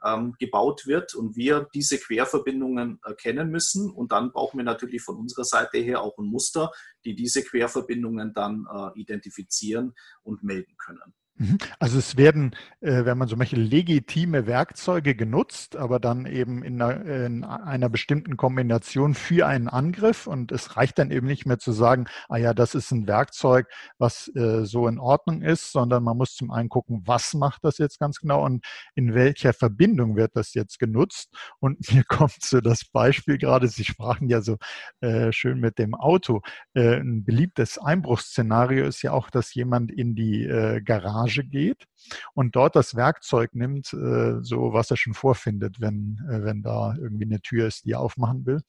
ähm, 0.04 0.36
gebaut 0.40 0.86
wird 0.86 1.16
und 1.16 1.36
wir 1.36 1.68
diese 1.74 1.98
Querverbindungen 1.98 3.00
erkennen 3.04 3.50
müssen. 3.50 3.92
Und 3.92 4.12
dann 4.12 4.32
brauchen 4.32 4.58
wir 4.58 4.64
natürlich 4.64 5.02
von 5.02 5.18
unserer 5.18 5.46
Seite 5.46 5.78
her 5.78 6.02
auch 6.02 6.18
ein 6.18 6.26
Muster, 6.26 6.72
die 7.06 7.16
diese 7.16 7.44
Querverbindungen 7.44 8.34
dann 8.34 8.66
äh, 8.72 9.00
identifizieren 9.00 9.94
und 10.24 10.44
melden 10.44 10.76
können. 10.78 11.14
Mhm. 11.40 11.58
Also 11.80 11.98
es 11.98 12.18
werden, 12.18 12.54
äh, 12.82 13.06
wenn 13.06 13.18
man 13.18 13.30
so 13.30 13.38
möchte, 13.38 13.56
legitime 13.56 14.46
Werkzeuge 14.46 15.16
genutzt, 15.16 15.78
aber 15.78 16.00
dann 16.02 16.26
eben 16.26 16.64
in 16.64 16.82
einer, 16.82 17.06
in 17.06 17.46
einer, 17.46 17.88
bestimmten 17.88 18.36
Kombination 18.36 19.16
für 19.16 19.48
einen 19.48 19.70
Angriff. 19.70 20.28
Und 20.28 20.52
es 20.52 20.76
reicht 20.76 21.00
dann 21.00 21.12
eben 21.12 21.28
nicht 21.28 21.46
mehr 21.46 21.58
zu 21.58 21.72
sagen, 21.72 22.08
ah 22.28 22.36
ja, 22.36 22.54
das 22.54 22.76
ist 22.76 22.92
ein 22.92 23.08
Werkzeug, 23.08 23.68
was 23.98 24.28
äh, 24.36 24.66
so 24.66 24.90
in 24.90 25.00
Ordnung 25.00 25.42
ist, 25.42 25.72
sondern 25.72 26.04
man 26.04 26.18
muss 26.18 26.36
zum 26.36 26.52
einen 26.52 26.68
gucken, 26.68 27.04
was 27.06 27.34
macht 27.34 27.64
das 27.64 27.78
jetzt 27.78 28.00
ganz 28.00 28.20
genau 28.20 28.46
und 28.46 28.66
in 28.96 29.14
welcher 29.14 29.54
Verbindung 29.54 30.18
wird 30.18 30.36
das 30.36 30.54
jetzt 30.54 30.78
genutzt. 30.78 31.34
Und 31.62 31.80
mir 31.94 32.04
kommt 32.04 32.42
so 32.42 32.60
das 32.60 32.84
Beispiel 32.84 33.38
gerade, 33.38 33.70
Sie 33.70 33.86
sprachen 33.86 34.28
ja 34.28 34.42
so 34.42 34.58
äh, 35.00 35.32
schön 35.32 35.62
mit 35.62 35.80
dem 35.80 35.96
Auto. 35.96 36.42
Ein 36.74 37.24
beliebtes 37.24 37.78
Einbruchsszenario 37.78 38.86
ist 38.86 39.02
ja 39.02 39.12
auch, 39.12 39.30
dass 39.30 39.54
jemand 39.54 39.92
in 39.92 40.16
die 40.16 40.48
Garage 40.84 41.29
Garage 41.30 41.44
geht 41.44 41.86
und 42.34 42.56
dort 42.56 42.76
das 42.76 42.96
Werkzeug 42.96 43.54
nimmt, 43.54 43.94
äh, 43.94 44.42
so 44.42 44.74
was 44.74 44.92
er 44.92 44.98
schon 44.98 45.14
vorfindet, 45.14 45.80
wenn, 45.80 46.20
äh, 46.30 46.44
wenn 46.44 46.62
da 46.62 46.96
irgendwie 46.98 47.26
eine 47.26 47.42
Tür 47.42 47.68
ist, 47.68 47.86
die 47.86 47.92
er 47.92 48.02
aufmachen 48.02 48.46
will. 48.46 48.62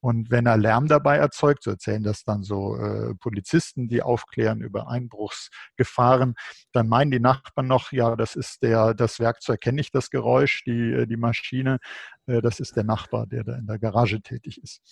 Und 0.00 0.30
wenn 0.30 0.46
er 0.46 0.56
Lärm 0.56 0.86
dabei 0.86 1.16
erzeugt, 1.16 1.64
so 1.64 1.72
erzählen 1.72 2.04
das 2.04 2.22
dann 2.22 2.44
so 2.44 2.76
äh, 2.76 3.16
Polizisten, 3.16 3.88
die 3.88 4.00
aufklären 4.00 4.60
über 4.60 4.88
Einbruchsgefahren, 4.88 6.36
dann 6.70 6.88
meinen 6.88 7.10
die 7.10 7.18
Nachbarn 7.18 7.66
noch, 7.66 7.90
ja, 7.90 8.14
das 8.14 8.36
ist 8.36 8.62
der, 8.62 8.94
das 8.94 9.18
Werkzeug 9.18 9.60
kenne 9.60 9.80
ich, 9.80 9.90
das 9.90 10.10
Geräusch, 10.10 10.62
die, 10.64 11.04
die 11.08 11.16
Maschine, 11.16 11.78
das 12.26 12.60
ist 12.60 12.76
der 12.76 12.84
Nachbar, 12.84 13.26
der 13.26 13.42
da 13.42 13.56
in 13.56 13.66
der 13.66 13.80
Garage 13.80 14.20
tätig 14.20 14.62
ist. 14.62 14.82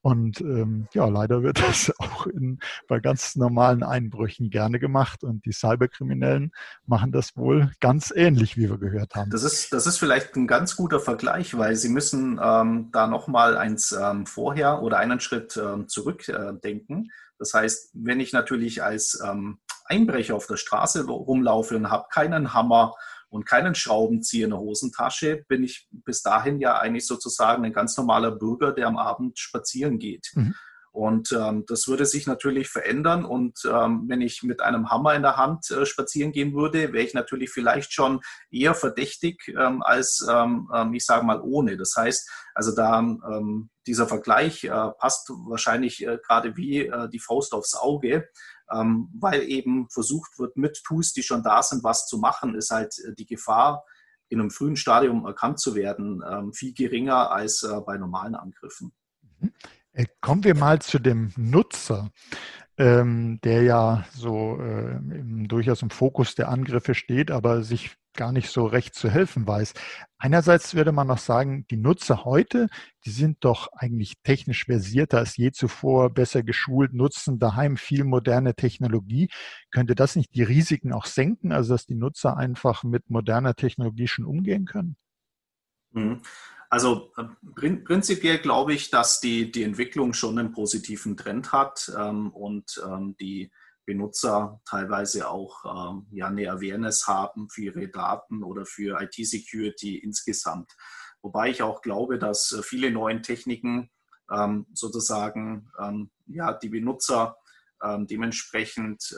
Und 0.00 0.40
ähm, 0.40 0.86
ja, 0.92 1.06
leider 1.06 1.42
wird 1.42 1.60
das 1.68 1.92
auch 1.98 2.26
in, 2.26 2.60
bei 2.86 3.00
ganz 3.00 3.36
normalen 3.36 3.82
Einbrüchen 3.82 4.50
gerne 4.50 4.78
gemacht 4.78 5.24
und 5.24 5.44
die 5.44 5.52
Cyberkriminellen 5.52 6.52
machen 6.86 7.12
das 7.12 7.36
wohl 7.36 7.72
ganz 7.80 8.12
ähnlich, 8.14 8.56
wie 8.56 8.68
wir 8.68 8.78
gehört 8.78 9.14
haben. 9.14 9.30
Das 9.30 9.42
ist, 9.42 9.72
das 9.72 9.86
ist 9.86 9.98
vielleicht 9.98 10.36
ein 10.36 10.46
ganz 10.46 10.76
guter 10.76 11.00
Vergleich, 11.00 11.56
weil 11.58 11.74
Sie 11.76 11.88
müssen 11.88 12.40
ähm, 12.42 12.90
da 12.92 13.06
nochmal 13.06 13.56
eins 13.56 13.92
ähm, 13.92 14.26
vorher 14.26 14.82
oder 14.82 14.98
einen 14.98 15.20
Schritt 15.20 15.56
ähm, 15.56 15.88
zurückdenken. 15.88 17.04
Äh, 17.06 17.08
das 17.38 17.54
heißt, 17.54 17.90
wenn 17.94 18.20
ich 18.20 18.32
natürlich 18.32 18.82
als 18.82 19.20
ähm, 19.24 19.58
Einbrecher 19.84 20.34
auf 20.34 20.46
der 20.46 20.56
Straße 20.56 21.06
rumlaufe 21.06 21.76
und 21.76 21.90
habe 21.90 22.06
keinen 22.10 22.52
Hammer 22.52 22.94
und 23.28 23.46
keinen 23.46 23.74
Schraubenzieher 23.74 24.44
in 24.44 24.50
der 24.50 24.60
Hosentasche, 24.60 25.44
bin 25.48 25.62
ich 25.64 25.88
bis 25.90 26.22
dahin 26.22 26.60
ja 26.60 26.78
eigentlich 26.78 27.06
sozusagen 27.06 27.64
ein 27.64 27.72
ganz 27.72 27.96
normaler 27.96 28.30
Bürger, 28.30 28.72
der 28.72 28.86
am 28.86 28.96
Abend 28.96 29.38
spazieren 29.38 29.98
geht. 29.98 30.30
Mhm. 30.34 30.54
Und 30.90 31.30
ähm, 31.32 31.64
das 31.66 31.86
würde 31.86 32.06
sich 32.06 32.26
natürlich 32.26 32.68
verändern. 32.68 33.24
Und 33.24 33.60
ähm, 33.70 34.04
wenn 34.08 34.20
ich 34.20 34.42
mit 34.42 34.60
einem 34.60 34.90
Hammer 34.90 35.14
in 35.14 35.22
der 35.22 35.36
Hand 35.36 35.70
äh, 35.70 35.86
spazieren 35.86 36.32
gehen 36.32 36.54
würde, 36.54 36.92
wäre 36.92 37.04
ich 37.04 37.14
natürlich 37.14 37.50
vielleicht 37.50 37.92
schon 37.92 38.20
eher 38.50 38.74
verdächtig 38.74 39.54
ähm, 39.56 39.82
als, 39.82 40.26
ähm, 40.28 40.68
ähm, 40.74 40.94
ich 40.94 41.04
sage 41.04 41.24
mal, 41.24 41.40
ohne. 41.40 41.76
Das 41.76 41.94
heißt, 41.96 42.28
also 42.54 42.74
da 42.74 42.98
ähm, 42.98 43.70
dieser 43.86 44.08
Vergleich 44.08 44.64
äh, 44.64 44.90
passt 44.98 45.28
wahrscheinlich 45.28 46.04
äh, 46.04 46.18
gerade 46.26 46.56
wie 46.56 46.86
äh, 46.86 47.08
die 47.08 47.20
Faust 47.20 47.52
aufs 47.52 47.74
Auge 47.74 48.28
ähm, 48.72 49.08
weil 49.18 49.42
eben 49.42 49.88
versucht 49.90 50.38
wird, 50.38 50.56
mit 50.56 50.82
Tools, 50.84 51.12
die 51.12 51.22
schon 51.22 51.42
da 51.42 51.62
sind, 51.62 51.84
was 51.84 52.06
zu 52.06 52.18
machen, 52.18 52.54
ist 52.54 52.70
halt 52.70 52.94
äh, 52.98 53.14
die 53.14 53.26
Gefahr, 53.26 53.84
in 54.28 54.40
einem 54.40 54.50
frühen 54.50 54.76
Stadium 54.76 55.24
erkannt 55.24 55.58
zu 55.58 55.74
werden, 55.74 56.22
ähm, 56.28 56.52
viel 56.52 56.74
geringer 56.74 57.30
als 57.30 57.62
äh, 57.62 57.80
bei 57.80 57.96
normalen 57.96 58.34
Angriffen. 58.34 58.92
Mhm. 59.40 59.52
Äh, 59.92 60.06
kommen 60.20 60.44
wir 60.44 60.54
mal 60.54 60.80
zu 60.80 60.98
dem 60.98 61.32
Nutzer, 61.36 62.10
ähm, 62.76 63.40
der 63.42 63.62
ja 63.62 64.04
so 64.12 64.60
äh, 64.60 64.98
durchaus 65.48 65.82
im 65.82 65.90
Fokus 65.90 66.34
der 66.34 66.48
Angriffe 66.48 66.94
steht, 66.94 67.30
aber 67.30 67.62
sich 67.62 67.96
gar 68.18 68.32
nicht 68.32 68.50
so 68.50 68.66
recht 68.66 68.94
zu 68.94 69.08
helfen 69.08 69.46
weiß. 69.46 69.72
Einerseits 70.18 70.74
würde 70.74 70.90
man 70.90 71.06
noch 71.06 71.18
sagen, 71.18 71.64
die 71.70 71.76
Nutzer 71.76 72.24
heute, 72.24 72.68
die 73.04 73.10
sind 73.10 73.38
doch 73.44 73.68
eigentlich 73.72 74.14
technisch 74.24 74.64
versierter 74.64 75.18
als 75.18 75.36
je 75.36 75.52
zuvor, 75.52 76.10
besser 76.10 76.42
geschult, 76.42 76.92
nutzen 76.92 77.38
daheim 77.38 77.76
viel 77.76 78.02
moderne 78.02 78.54
Technologie. 78.54 79.30
Könnte 79.70 79.94
das 79.94 80.16
nicht 80.16 80.34
die 80.34 80.42
Risiken 80.42 80.92
auch 80.92 81.06
senken, 81.06 81.52
also 81.52 81.74
dass 81.74 81.86
die 81.86 81.94
Nutzer 81.94 82.36
einfach 82.36 82.82
mit 82.82 83.08
moderner 83.08 83.54
Technologie 83.54 84.08
schon 84.08 84.24
umgehen 84.24 84.66
können? 84.66 84.96
Mhm. 85.92 86.20
Also 86.68 87.12
äh, 87.16 87.76
prinzipiell 87.84 88.38
glaube 88.38 88.74
ich, 88.74 88.90
dass 88.90 89.20
die, 89.20 89.50
die 89.52 89.62
Entwicklung 89.62 90.12
schon 90.12 90.38
einen 90.38 90.52
positiven 90.52 91.16
Trend 91.16 91.52
hat 91.52 91.90
ähm, 91.96 92.30
und 92.30 92.82
ähm, 92.84 93.16
die 93.18 93.52
Benutzer 93.88 94.60
teilweise 94.66 95.30
auch 95.30 95.64
ähm, 95.64 96.06
ja, 96.10 96.26
eine 96.26 96.50
Awareness 96.50 97.06
haben 97.06 97.48
für 97.48 97.62
ihre 97.62 97.88
Daten 97.88 98.42
oder 98.42 98.66
für 98.66 99.00
IT-Security 99.00 99.96
insgesamt. 99.96 100.70
Wobei 101.22 101.48
ich 101.48 101.62
auch 101.62 101.80
glaube, 101.80 102.18
dass 102.18 102.52
äh, 102.52 102.62
viele 102.62 102.90
neue 102.90 103.22
Techniken 103.22 103.88
ähm, 104.30 104.66
sozusagen 104.74 105.70
ähm, 105.80 106.10
ja, 106.26 106.52
die 106.52 106.68
Benutzer 106.68 107.38
ähm, 107.82 108.06
dementsprechend 108.06 109.16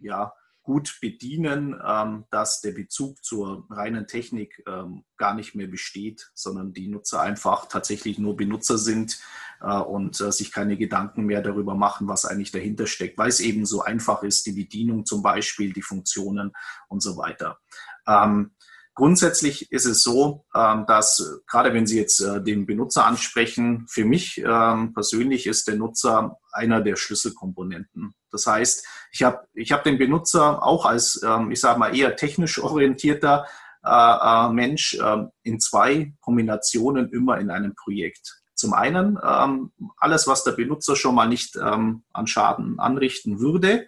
ja, 0.00 0.34
gut 0.64 0.98
bedienen, 1.00 1.78
ähm, 1.86 2.24
dass 2.30 2.60
der 2.62 2.72
Bezug 2.72 3.22
zur 3.22 3.66
reinen 3.70 4.08
Technik 4.08 4.64
ähm, 4.66 5.04
gar 5.18 5.34
nicht 5.34 5.54
mehr 5.54 5.68
besteht, 5.68 6.30
sondern 6.34 6.72
die 6.72 6.88
Nutzer 6.88 7.20
einfach 7.20 7.68
tatsächlich 7.68 8.18
nur 8.18 8.34
Benutzer 8.34 8.78
sind 8.78 9.20
äh, 9.60 9.76
und 9.76 10.20
äh, 10.20 10.32
sich 10.32 10.50
keine 10.50 10.76
Gedanken 10.76 11.26
mehr 11.26 11.42
darüber 11.42 11.74
machen, 11.74 12.08
was 12.08 12.24
eigentlich 12.24 12.50
dahinter 12.50 12.86
steckt, 12.86 13.18
weil 13.18 13.28
es 13.28 13.40
eben 13.40 13.66
so 13.66 13.82
einfach 13.82 14.22
ist, 14.22 14.46
die 14.46 14.52
Bedienung 14.52 15.04
zum 15.04 15.22
Beispiel, 15.22 15.72
die 15.72 15.82
Funktionen 15.82 16.52
und 16.88 17.02
so 17.02 17.16
weiter. 17.16 17.58
Ähm, 18.08 18.52
Grundsätzlich 18.96 19.72
ist 19.72 19.86
es 19.86 20.04
so, 20.04 20.46
dass 20.52 21.40
gerade 21.48 21.74
wenn 21.74 21.84
Sie 21.84 21.98
jetzt 21.98 22.20
äh, 22.20 22.40
den 22.40 22.64
Benutzer 22.64 23.04
ansprechen, 23.04 23.86
für 23.88 24.04
mich 24.04 24.40
persönlich 24.40 25.48
ist 25.48 25.66
der 25.66 25.74
Nutzer 25.74 26.38
einer 26.52 26.80
der 26.80 26.94
Schlüsselkomponenten. 26.94 28.14
Das 28.34 28.46
heißt, 28.46 28.86
ich 29.12 29.22
habe 29.22 29.46
ich 29.54 29.70
hab 29.70 29.84
den 29.84 29.96
Benutzer 29.96 30.62
auch 30.62 30.84
als, 30.84 31.22
ähm, 31.24 31.52
ich 31.52 31.60
sage 31.60 31.78
mal, 31.78 31.96
eher 31.96 32.16
technisch 32.16 32.58
orientierter 32.58 33.46
äh, 33.84 33.88
äh, 33.88 34.48
Mensch 34.52 34.98
in 35.42 35.60
zwei 35.60 36.12
Kombinationen 36.20 37.12
immer 37.12 37.38
in 37.38 37.50
einem 37.50 37.74
Projekt. 37.74 38.40
Zum 38.54 38.72
einen 38.72 39.18
alles, 39.18 40.26
was 40.26 40.44
der 40.44 40.52
Benutzer 40.52 40.96
schon 40.96 41.16
mal 41.16 41.26
nicht 41.26 41.58
an 41.58 42.02
Schaden 42.26 42.78
anrichten 42.78 43.40
würde, 43.40 43.86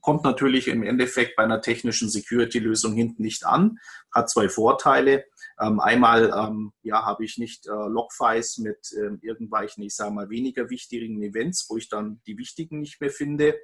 kommt 0.00 0.22
natürlich 0.22 0.68
im 0.68 0.82
Endeffekt 0.82 1.34
bei 1.34 1.42
einer 1.42 1.60
technischen 1.60 2.08
Security-Lösung 2.08 2.94
hinten 2.94 3.22
nicht 3.22 3.44
an, 3.44 3.78
hat 4.12 4.30
zwei 4.30 4.48
Vorteile. 4.48 5.24
Ähm, 5.60 5.80
einmal 5.80 6.32
ähm, 6.36 6.72
ja, 6.82 7.04
habe 7.04 7.24
ich 7.24 7.38
nicht 7.38 7.66
äh, 7.66 7.70
Logfiles 7.70 8.58
mit 8.58 8.92
äh, 8.92 9.16
irgendwelchen, 9.22 9.84
ich 9.84 9.94
sage 9.94 10.12
mal, 10.12 10.28
weniger 10.28 10.68
wichtigen 10.70 11.22
Events, 11.22 11.66
wo 11.68 11.76
ich 11.76 11.88
dann 11.88 12.20
die 12.26 12.36
wichtigen 12.38 12.80
nicht 12.80 13.00
mehr 13.00 13.10
finde. 13.10 13.56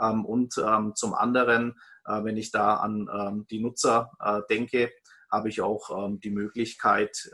Ähm, 0.00 0.24
und 0.24 0.54
ähm, 0.58 0.94
zum 0.94 1.14
anderen, 1.14 1.78
äh, 2.06 2.24
wenn 2.24 2.36
ich 2.36 2.50
da 2.50 2.76
an 2.76 3.08
ähm, 3.12 3.46
die 3.50 3.60
Nutzer 3.60 4.12
äh, 4.20 4.40
denke, 4.48 4.90
habe 5.30 5.48
ich 5.48 5.60
auch 5.60 6.06
ähm, 6.06 6.20
die 6.20 6.30
Möglichkeit, 6.30 7.30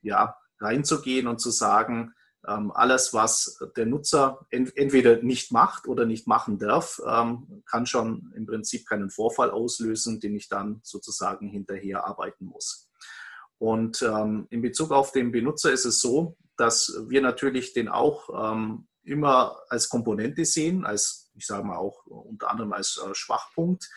ja, 0.00 0.36
reinzugehen 0.58 1.26
und 1.26 1.38
zu 1.38 1.50
sagen, 1.50 2.00
ähm, 2.00 2.19
alles, 2.42 3.12
was 3.12 3.58
der 3.76 3.86
Nutzer 3.86 4.46
entweder 4.50 5.22
nicht 5.22 5.52
macht 5.52 5.86
oder 5.86 6.06
nicht 6.06 6.26
machen 6.26 6.58
darf, 6.58 7.00
ähm, 7.06 7.62
kann 7.66 7.86
schon 7.86 8.32
im 8.34 8.46
Prinzip 8.46 8.86
keinen 8.86 9.10
Vorfall 9.10 9.50
auslösen, 9.50 10.20
den 10.20 10.34
ich 10.34 10.48
dann 10.48 10.80
sozusagen 10.82 11.48
hinterher 11.48 12.04
arbeiten 12.04 12.46
muss. 12.46 12.88
Und 13.58 14.00
ähm, 14.02 14.46
in 14.48 14.62
Bezug 14.62 14.90
auf 14.90 15.12
den 15.12 15.32
Benutzer 15.32 15.70
ist 15.70 15.84
es 15.84 16.00
so, 16.00 16.36
dass 16.56 16.94
wir 17.08 17.20
natürlich 17.20 17.72
den 17.72 17.88
auch 17.88 18.28
immer 19.02 19.56
als 19.68 19.88
Komponente 19.88 20.44
sehen, 20.44 20.84
als, 20.84 21.30
ich 21.34 21.46
sage 21.46 21.64
mal 21.64 21.76
auch 21.76 22.04
unter 22.06 22.50
anderem 22.50 22.72
als 22.72 22.98
äh, 23.04 23.14
Schwachpunkt. 23.14 23.88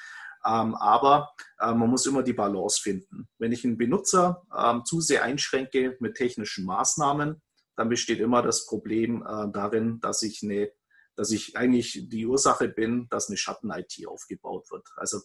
aber 0.42 1.34
äh, 1.60 1.74
man 1.74 1.90
muss 1.90 2.06
immer 2.06 2.24
die 2.24 2.34
Balance 2.34 2.82
finden. 2.82 3.30
Wenn 3.38 3.54
ich 3.54 3.64
einen 3.64 3.78
Benutzer 3.78 4.44
zu 4.84 5.00
sehr 5.00 5.24
einschränke 5.24 5.96
mit 6.00 6.16
technischen 6.16 6.66
Maßnahmen, 6.66 7.42
dann 7.76 7.90
besteht 7.90 8.20
immer 8.20 8.42
das 8.42 8.66
Problem 8.66 9.24
äh, 9.24 9.52
darin, 9.52 10.00
dass 10.00 10.22
ich 10.24 10.44
eine, 10.44 10.72
dass 11.16 11.32
ich 11.32 11.58
eigentlich 11.58 12.08
die 12.10 12.26
Ursache 12.26 12.68
bin, 12.68 13.08
dass 13.10 13.30
eine 13.30 13.38
Schatten-IT 13.38 14.08
aufgebaut 14.08 14.70
wird. 14.72 14.88
Also 14.96 15.20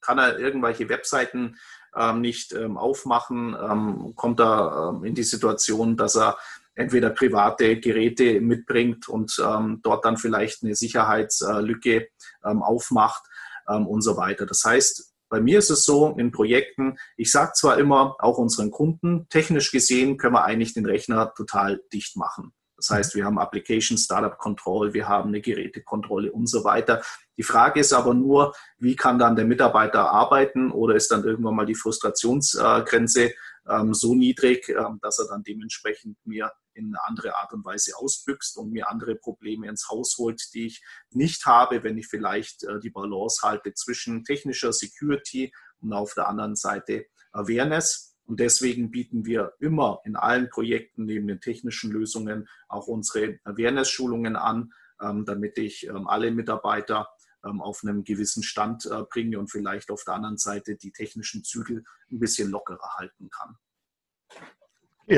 kann 0.00 0.18
er 0.18 0.38
irgendwelche 0.38 0.88
Webseiten 0.88 1.56
ähm, 1.96 2.20
nicht 2.20 2.52
ähm, 2.52 2.76
aufmachen, 2.76 3.56
ähm, 3.58 4.14
kommt 4.16 4.40
er 4.40 4.94
ähm, 4.94 5.04
in 5.04 5.14
die 5.14 5.22
Situation, 5.22 5.96
dass 5.96 6.16
er 6.16 6.36
entweder 6.74 7.10
private 7.10 7.78
Geräte 7.78 8.40
mitbringt 8.40 9.08
und 9.08 9.40
ähm, 9.44 9.80
dort 9.82 10.04
dann 10.04 10.16
vielleicht 10.16 10.62
eine 10.62 10.74
Sicherheitslücke 10.74 12.08
ähm, 12.44 12.62
aufmacht 12.62 13.22
und 13.64 14.02
so 14.02 14.16
weiter. 14.16 14.44
Das 14.44 14.64
heißt, 14.64 15.11
bei 15.32 15.40
mir 15.40 15.60
ist 15.60 15.70
es 15.70 15.86
so 15.86 16.14
in 16.18 16.30
Projekten, 16.30 16.98
ich 17.16 17.32
sage 17.32 17.52
zwar 17.54 17.78
immer 17.78 18.16
auch 18.18 18.36
unseren 18.36 18.70
Kunden, 18.70 19.26
technisch 19.30 19.72
gesehen 19.72 20.18
können 20.18 20.34
wir 20.34 20.44
eigentlich 20.44 20.74
den 20.74 20.84
Rechner 20.84 21.32
total 21.34 21.80
dicht 21.90 22.18
machen. 22.18 22.52
Das 22.76 22.90
heißt, 22.90 23.14
wir 23.14 23.24
haben 23.24 23.38
Application 23.38 23.96
Startup 23.96 24.36
Control, 24.36 24.92
wir 24.92 25.08
haben 25.08 25.28
eine 25.28 25.40
Gerätekontrolle 25.40 26.30
und 26.30 26.50
so 26.50 26.64
weiter. 26.64 27.00
Die 27.38 27.44
Frage 27.44 27.80
ist 27.80 27.94
aber 27.94 28.12
nur, 28.12 28.52
wie 28.76 28.94
kann 28.94 29.18
dann 29.18 29.34
der 29.34 29.46
Mitarbeiter 29.46 30.10
arbeiten 30.10 30.70
oder 30.70 30.96
ist 30.96 31.10
dann 31.10 31.24
irgendwann 31.24 31.56
mal 31.56 31.64
die 31.64 31.76
Frustrationsgrenze 31.76 33.32
ähm, 33.70 33.94
so 33.94 34.14
niedrig, 34.14 34.68
ähm, 34.68 34.98
dass 35.00 35.18
er 35.18 35.28
dann 35.28 35.44
dementsprechend 35.44 36.18
mir 36.26 36.52
in 36.74 36.86
eine 36.86 37.04
andere 37.04 37.36
Art 37.36 37.52
und 37.52 37.64
Weise 37.64 37.96
ausbüchst 37.96 38.56
und 38.56 38.72
mir 38.72 38.90
andere 38.90 39.14
Probleme 39.14 39.68
ins 39.68 39.88
Haus 39.88 40.16
holt, 40.18 40.42
die 40.54 40.66
ich 40.66 40.84
nicht 41.10 41.46
habe, 41.46 41.82
wenn 41.82 41.98
ich 41.98 42.06
vielleicht 42.06 42.64
äh, 42.64 42.80
die 42.80 42.90
Balance 42.90 43.40
halte 43.42 43.74
zwischen 43.74 44.24
technischer 44.24 44.72
Security 44.72 45.52
und 45.80 45.92
auf 45.92 46.14
der 46.14 46.28
anderen 46.28 46.56
Seite 46.56 47.06
Awareness. 47.32 48.16
Und 48.24 48.40
deswegen 48.40 48.90
bieten 48.90 49.26
wir 49.26 49.52
immer 49.58 50.00
in 50.04 50.16
allen 50.16 50.48
Projekten 50.48 51.04
neben 51.04 51.26
den 51.26 51.40
technischen 51.40 51.90
Lösungen 51.90 52.48
auch 52.68 52.86
unsere 52.86 53.38
Awareness-Schulungen 53.44 54.36
an, 54.36 54.72
ähm, 55.00 55.24
damit 55.24 55.58
ich 55.58 55.86
ähm, 55.86 56.06
alle 56.06 56.30
Mitarbeiter 56.30 57.08
ähm, 57.44 57.60
auf 57.60 57.82
einem 57.82 58.04
gewissen 58.04 58.42
Stand 58.42 58.86
äh, 58.86 59.02
bringe 59.10 59.38
und 59.38 59.50
vielleicht 59.50 59.90
auf 59.90 60.04
der 60.04 60.14
anderen 60.14 60.38
Seite 60.38 60.76
die 60.76 60.92
technischen 60.92 61.42
Zügel 61.44 61.84
ein 62.10 62.20
bisschen 62.20 62.50
lockerer 62.50 62.94
halten 62.96 63.28
kann. 63.30 63.56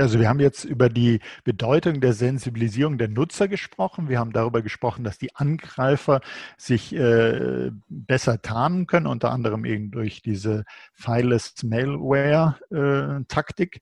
Also 0.00 0.20
wir 0.20 0.28
haben 0.28 0.40
jetzt 0.40 0.64
über 0.64 0.88
die 0.88 1.20
Bedeutung 1.44 2.00
der 2.00 2.12
Sensibilisierung 2.12 2.98
der 2.98 3.08
Nutzer 3.08 3.48
gesprochen. 3.48 4.08
Wir 4.08 4.18
haben 4.18 4.32
darüber 4.32 4.62
gesprochen, 4.62 5.04
dass 5.04 5.18
die 5.18 5.34
Angreifer 5.36 6.20
sich 6.56 6.94
äh, 6.94 7.70
besser 7.88 8.42
tarnen 8.42 8.86
können, 8.86 9.06
unter 9.06 9.30
anderem 9.30 9.64
eben 9.64 9.90
durch 9.90 10.22
diese 10.22 10.64
Fileless 10.92 11.62
Malware-Taktik. 11.62 13.76
Äh, 13.76 13.80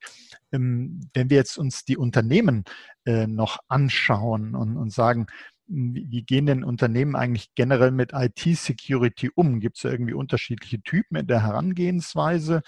ähm, 0.57 1.01
wenn 1.15 1.31
wir 1.31 1.39
jetzt 1.39 1.59
uns 1.59 1.85
die 1.85 1.97
Unternehmen 1.97 2.65
äh, 3.05 3.27
noch 3.27 3.59
anschauen 3.69 4.55
und, 4.55 4.77
und 4.77 4.93
sagen, 4.93 5.27
wie 5.67 6.23
gehen 6.23 6.47
denn 6.47 6.65
Unternehmen 6.65 7.17
eigentlich 7.17 7.55
generell 7.55 7.93
mit 7.93 8.13
IT-Security 8.13 9.31
um? 9.35 9.61
Gibt 9.61 9.77
es 9.77 9.83
da 9.83 9.91
irgendwie 9.91 10.15
unterschiedliche 10.15 10.83
Typen 10.83 11.17
in 11.17 11.27
der 11.27 11.43
Herangehensweise? 11.43 12.63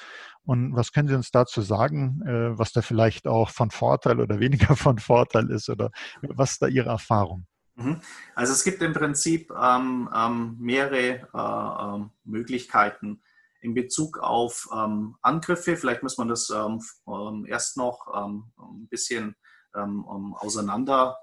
Und 0.45 0.75
was 0.75 0.93
können 0.93 1.09
Sie 1.09 1.15
uns 1.15 1.31
dazu 1.31 1.61
sagen, 1.61 2.23
äh, 2.27 2.59
was 2.59 2.73
da 2.73 2.83
vielleicht 2.83 3.27
auch 3.27 3.51
von 3.51 3.71
Vorteil 3.71 4.21
oder 4.21 4.41
weniger 4.41 4.77
von 4.77 4.99
Vorteil 4.99 5.51
ist? 5.51 5.69
Oder 5.69 5.91
was 6.23 6.53
ist 6.53 6.63
da 6.63 6.67
Ihre 6.67 6.91
Erfahrung? 6.91 7.47
Mhm. 7.77 8.01
Also 8.35 8.53
es 8.53 8.63
gibt 8.65 8.83
im 8.83 8.93
Prinzip 8.93 9.51
ähm, 9.51 10.09
ähm, 10.15 10.57
mehrere 10.59 11.29
äh, 11.35 11.97
ähm, 11.97 12.11
Möglichkeiten 12.25 13.23
in 13.61 13.75
Bezug 13.75 14.19
auf 14.19 14.69
ähm, 14.75 15.17
Angriffe. 15.23 15.77
Vielleicht 15.77 16.03
muss 16.03 16.19
man 16.19 16.29
das 16.29 16.51
ähm, 16.51 16.81
ähm, 17.09 17.47
erst 17.47 17.77
noch 17.77 18.07
ein 18.07 18.87
bisschen 18.89 19.35
auseinander 19.77 21.19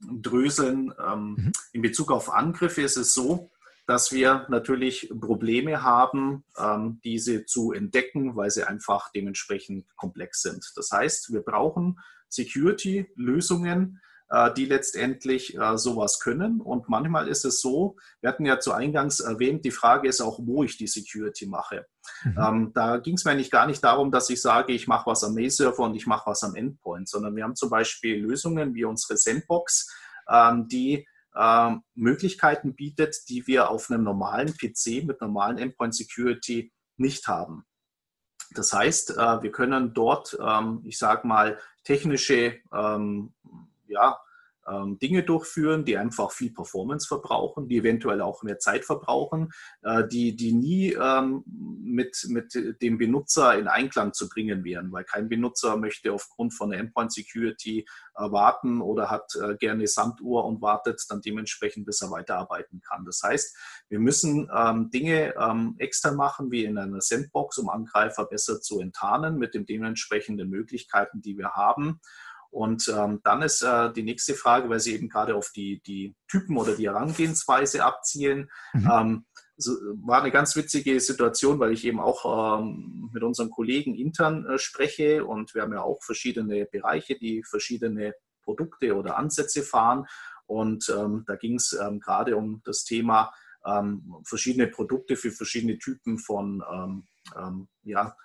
dröseln. 0.00 0.92
Ähm, 1.04 1.36
mhm. 1.38 1.52
In 1.72 1.82
Bezug 1.82 2.10
auf 2.10 2.32
Angriffe 2.32 2.82
ist 2.82 2.96
es 2.96 3.14
so, 3.14 3.50
dass 3.86 4.12
wir 4.12 4.46
natürlich 4.50 5.10
Probleme 5.18 5.82
haben, 5.82 6.44
ähm, 6.58 7.00
diese 7.04 7.46
zu 7.46 7.72
entdecken, 7.72 8.36
weil 8.36 8.50
sie 8.50 8.68
einfach 8.68 9.10
dementsprechend 9.12 9.86
komplex 9.96 10.42
sind. 10.42 10.72
Das 10.76 10.90
heißt, 10.92 11.32
wir 11.32 11.40
brauchen 11.40 11.98
Security-Lösungen, 12.28 14.00
die 14.56 14.66
letztendlich 14.66 15.56
äh, 15.56 15.78
sowas 15.78 16.20
können. 16.20 16.60
Und 16.60 16.88
manchmal 16.88 17.28
ist 17.28 17.46
es 17.46 17.60
so, 17.60 17.96
wir 18.20 18.28
hatten 18.28 18.44
ja 18.44 18.60
zu 18.60 18.72
Eingangs 18.72 19.20
erwähnt, 19.20 19.64
die 19.64 19.70
Frage 19.70 20.08
ist 20.08 20.20
auch, 20.20 20.38
wo 20.42 20.64
ich 20.64 20.76
die 20.76 20.86
Security 20.86 21.46
mache. 21.46 21.86
Mhm. 22.24 22.38
Ähm, 22.38 22.72
da 22.74 22.98
ging 22.98 23.14
es 23.14 23.24
mir 23.24 23.32
eigentlich 23.32 23.50
gar 23.50 23.66
nicht 23.66 23.82
darum, 23.82 24.10
dass 24.10 24.28
ich 24.28 24.42
sage, 24.42 24.74
ich 24.74 24.86
mache 24.86 25.06
was 25.06 25.24
am 25.24 25.34
Mail-Server 25.34 25.82
und 25.82 25.94
ich 25.94 26.06
mache 26.06 26.30
was 26.30 26.42
am 26.42 26.54
Endpoint, 26.54 27.08
sondern 27.08 27.36
wir 27.36 27.44
haben 27.44 27.56
zum 27.56 27.70
Beispiel 27.70 28.20
Lösungen 28.20 28.74
wie 28.74 28.84
unsere 28.84 29.16
Sandbox, 29.16 29.90
ähm, 30.28 30.68
die 30.68 31.08
ähm, 31.34 31.82
Möglichkeiten 31.94 32.74
bietet, 32.74 33.16
die 33.30 33.46
wir 33.46 33.70
auf 33.70 33.90
einem 33.90 34.04
normalen 34.04 34.52
PC 34.52 35.04
mit 35.04 35.22
normalen 35.22 35.56
Endpoint 35.56 35.94
Security 35.94 36.70
nicht 36.98 37.28
haben. 37.28 37.64
Das 38.54 38.74
heißt, 38.74 39.16
äh, 39.16 39.42
wir 39.42 39.52
können 39.52 39.94
dort, 39.94 40.36
ich 40.84 40.98
sage 40.98 41.26
mal, 41.26 41.58
technische 41.84 42.60
ja, 43.88 44.18
ähm, 44.68 44.98
Dinge 44.98 45.22
durchführen, 45.22 45.84
die 45.84 45.96
einfach 45.96 46.30
viel 46.30 46.52
Performance 46.52 47.06
verbrauchen, 47.06 47.68
die 47.68 47.78
eventuell 47.78 48.20
auch 48.20 48.42
mehr 48.42 48.58
Zeit 48.58 48.84
verbrauchen, 48.84 49.50
äh, 49.82 50.06
die, 50.06 50.36
die 50.36 50.52
nie 50.52 50.92
ähm, 50.92 51.42
mit, 51.46 52.26
mit 52.28 52.52
dem 52.82 52.98
Benutzer 52.98 53.58
in 53.58 53.68
Einklang 53.68 54.12
zu 54.12 54.28
bringen 54.28 54.64
wären, 54.64 54.92
weil 54.92 55.04
kein 55.04 55.28
Benutzer 55.28 55.76
möchte 55.76 56.12
aufgrund 56.12 56.54
von 56.54 56.70
der 56.70 56.80
Endpoint 56.80 57.12
Security 57.12 57.86
äh, 58.14 58.30
warten 58.30 58.80
oder 58.80 59.10
hat 59.10 59.32
äh, 59.42 59.56
gerne 59.56 59.86
Sanduhr 59.86 60.44
und 60.44 60.60
wartet 60.60 61.02
dann 61.08 61.20
dementsprechend, 61.20 61.86
bis 61.86 62.02
er 62.02 62.10
weiterarbeiten 62.10 62.80
kann. 62.80 63.04
Das 63.04 63.22
heißt, 63.22 63.56
wir 63.88 64.00
müssen 64.00 64.50
ähm, 64.54 64.90
Dinge 64.90 65.34
extern 65.78 66.16
machen, 66.16 66.50
wie 66.50 66.64
in 66.64 66.78
einer 66.78 67.00
Sandbox, 67.00 67.58
um 67.58 67.68
Angreifer 67.68 68.24
besser 68.26 68.60
zu 68.60 68.80
enttarnen 68.80 69.38
mit 69.38 69.54
den 69.54 69.66
dementsprechenden 69.66 70.48
Möglichkeiten, 70.48 71.22
die 71.22 71.38
wir 71.38 71.52
haben. 71.52 72.00
Und 72.50 72.88
ähm, 72.88 73.20
dann 73.24 73.42
ist 73.42 73.62
äh, 73.62 73.92
die 73.92 74.02
nächste 74.02 74.34
Frage, 74.34 74.70
weil 74.70 74.80
Sie 74.80 74.94
eben 74.94 75.08
gerade 75.08 75.34
auf 75.34 75.50
die, 75.54 75.82
die 75.86 76.14
Typen 76.28 76.56
oder 76.56 76.74
die 76.74 76.88
Herangehensweise 76.88 77.84
abzielen. 77.84 78.50
Mhm. 78.72 78.90
Ähm, 78.90 79.26
so, 79.56 79.72
war 80.04 80.20
eine 80.20 80.30
ganz 80.30 80.56
witzige 80.56 80.98
Situation, 81.00 81.58
weil 81.58 81.72
ich 81.72 81.84
eben 81.84 82.00
auch 82.00 82.60
ähm, 82.60 83.10
mit 83.12 83.22
unseren 83.22 83.50
Kollegen 83.50 83.94
intern 83.96 84.46
äh, 84.46 84.58
spreche 84.58 85.24
und 85.24 85.54
wir 85.54 85.62
haben 85.62 85.72
ja 85.72 85.82
auch 85.82 86.02
verschiedene 86.02 86.64
Bereiche, 86.64 87.18
die 87.18 87.42
verschiedene 87.42 88.14
Produkte 88.42 88.96
oder 88.96 89.18
Ansätze 89.18 89.62
fahren. 89.62 90.06
Und 90.46 90.88
ähm, 90.96 91.24
da 91.26 91.36
ging 91.36 91.56
es 91.56 91.78
ähm, 91.78 92.00
gerade 92.00 92.36
um 92.36 92.62
das 92.64 92.84
Thema 92.84 93.32
ähm, 93.66 94.14
verschiedene 94.24 94.68
Produkte 94.68 95.16
für 95.16 95.32
verschiedene 95.32 95.76
Typen 95.78 96.18
von 96.18 96.62
ähm, 96.72 97.06
ähm, 97.36 97.68
ja, 97.82 98.16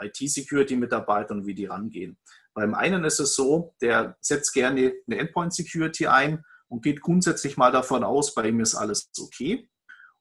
IT-Security-Mitarbeitern, 0.00 1.46
wie 1.46 1.54
die 1.54 1.64
rangehen. 1.64 2.18
Beim 2.58 2.74
einen 2.74 3.04
ist 3.04 3.20
es 3.20 3.36
so, 3.36 3.76
der 3.80 4.16
setzt 4.20 4.52
gerne 4.52 4.92
eine 5.06 5.18
Endpoint-Security 5.20 6.08
ein 6.08 6.44
und 6.66 6.82
geht 6.82 7.00
grundsätzlich 7.00 7.56
mal 7.56 7.70
davon 7.70 8.02
aus, 8.02 8.34
bei 8.34 8.48
ihm 8.48 8.58
ist 8.58 8.74
alles 8.74 9.12
okay. 9.16 9.70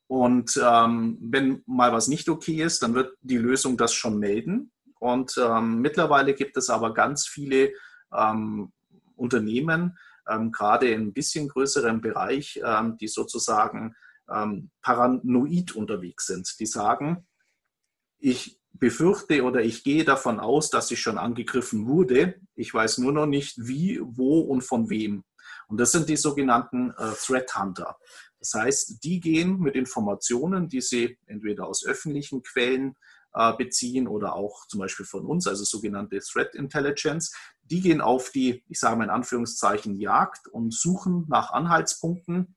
Und 0.06 0.56
ähm, 0.64 1.18
wenn 1.20 1.64
mal 1.66 1.92
was 1.94 2.08
nicht 2.08 2.30
okay 2.30 2.62
ist, 2.62 2.84
dann 2.84 2.94
wird 2.94 3.18
die 3.22 3.40
Lösung 3.40 3.76
das 3.76 3.92
schon 3.92 4.20
melden. 4.20 4.72
Und 5.00 5.36
ähm, 5.44 5.82
mittlerweile 5.82 6.36
gibt 6.36 6.58
es 6.58 6.70
aber 6.70 6.94
ganz 6.94 7.26
viele 7.26 7.72
ähm, 8.16 8.72
Unternehmen, 9.16 9.98
ähm, 10.30 10.52
gerade 10.52 10.92
in 10.92 11.08
ein 11.08 11.14
bisschen 11.14 11.48
größerem 11.48 12.02
Bereich, 12.02 12.62
ähm, 12.64 13.00
die 13.00 13.08
sozusagen 13.08 13.96
ähm, 14.32 14.70
paranoid 14.84 15.76
unterwegs 15.76 16.28
sind. 16.28 16.56
Die 16.60 16.68
sagen, 16.68 17.26
ich 18.20 18.60
befürchte 18.80 19.44
oder 19.44 19.62
ich 19.62 19.84
gehe 19.84 20.04
davon 20.04 20.40
aus, 20.40 20.70
dass 20.70 20.92
ich 20.92 21.00
schon 21.00 21.18
angegriffen 21.18 21.88
wurde. 21.88 22.36
Ich 22.56 22.74
weiß 22.74 23.00
nur 23.00 23.12
noch 23.12 23.26
nicht, 23.26 23.56
wie, 23.58 24.00
wo 24.02 24.42
und 24.42 24.62
von 24.62 24.90
wem. 24.90 25.24
Und 25.68 25.80
das 25.80 25.92
sind 25.92 26.10
die 26.10 26.18
sogenannten 26.18 26.92
äh, 26.92 27.14
Threat 27.20 27.56
Hunter. 27.58 27.98
Das 28.40 28.54
heißt, 28.54 29.04
die 29.04 29.20
gehen 29.20 29.60
mit 29.60 29.76
Informationen, 29.76 30.70
die 30.70 30.82
sie 30.82 31.18
entweder 31.26 31.68
aus 31.68 31.86
öffentlichen 31.86 32.44
Quellen 32.44 32.96
äh, 33.34 33.54
beziehen 33.54 34.08
oder 34.08 34.34
auch 34.34 34.68
zum 34.68 34.80
Beispiel 34.80 35.06
von 35.06 35.26
uns, 35.26 35.48
also 35.48 35.64
sogenannte 35.64 36.20
Threat 36.20 36.56
Intelligence, 36.56 37.36
die 37.64 37.82
gehen 37.82 38.02
auf 38.02 38.32
die, 38.32 38.64
ich 38.68 38.80
sage 38.80 38.98
mal 38.98 39.06
in 39.06 39.10
Anführungszeichen, 39.10 40.00
Jagd 40.00 40.48
und 40.48 40.74
suchen 40.74 41.26
nach 41.28 41.52
Anhaltspunkten, 41.52 42.56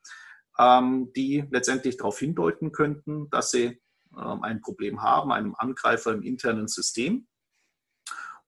ähm, 0.58 1.12
die 1.16 1.44
letztendlich 1.50 1.96
darauf 1.96 2.18
hindeuten 2.18 2.72
könnten, 2.72 3.28
dass 3.30 3.50
sie 3.50 3.80
ein 4.16 4.60
Problem 4.60 5.02
haben, 5.02 5.32
einem 5.32 5.54
Angreifer 5.56 6.12
im 6.12 6.22
internen 6.22 6.68
System 6.68 7.26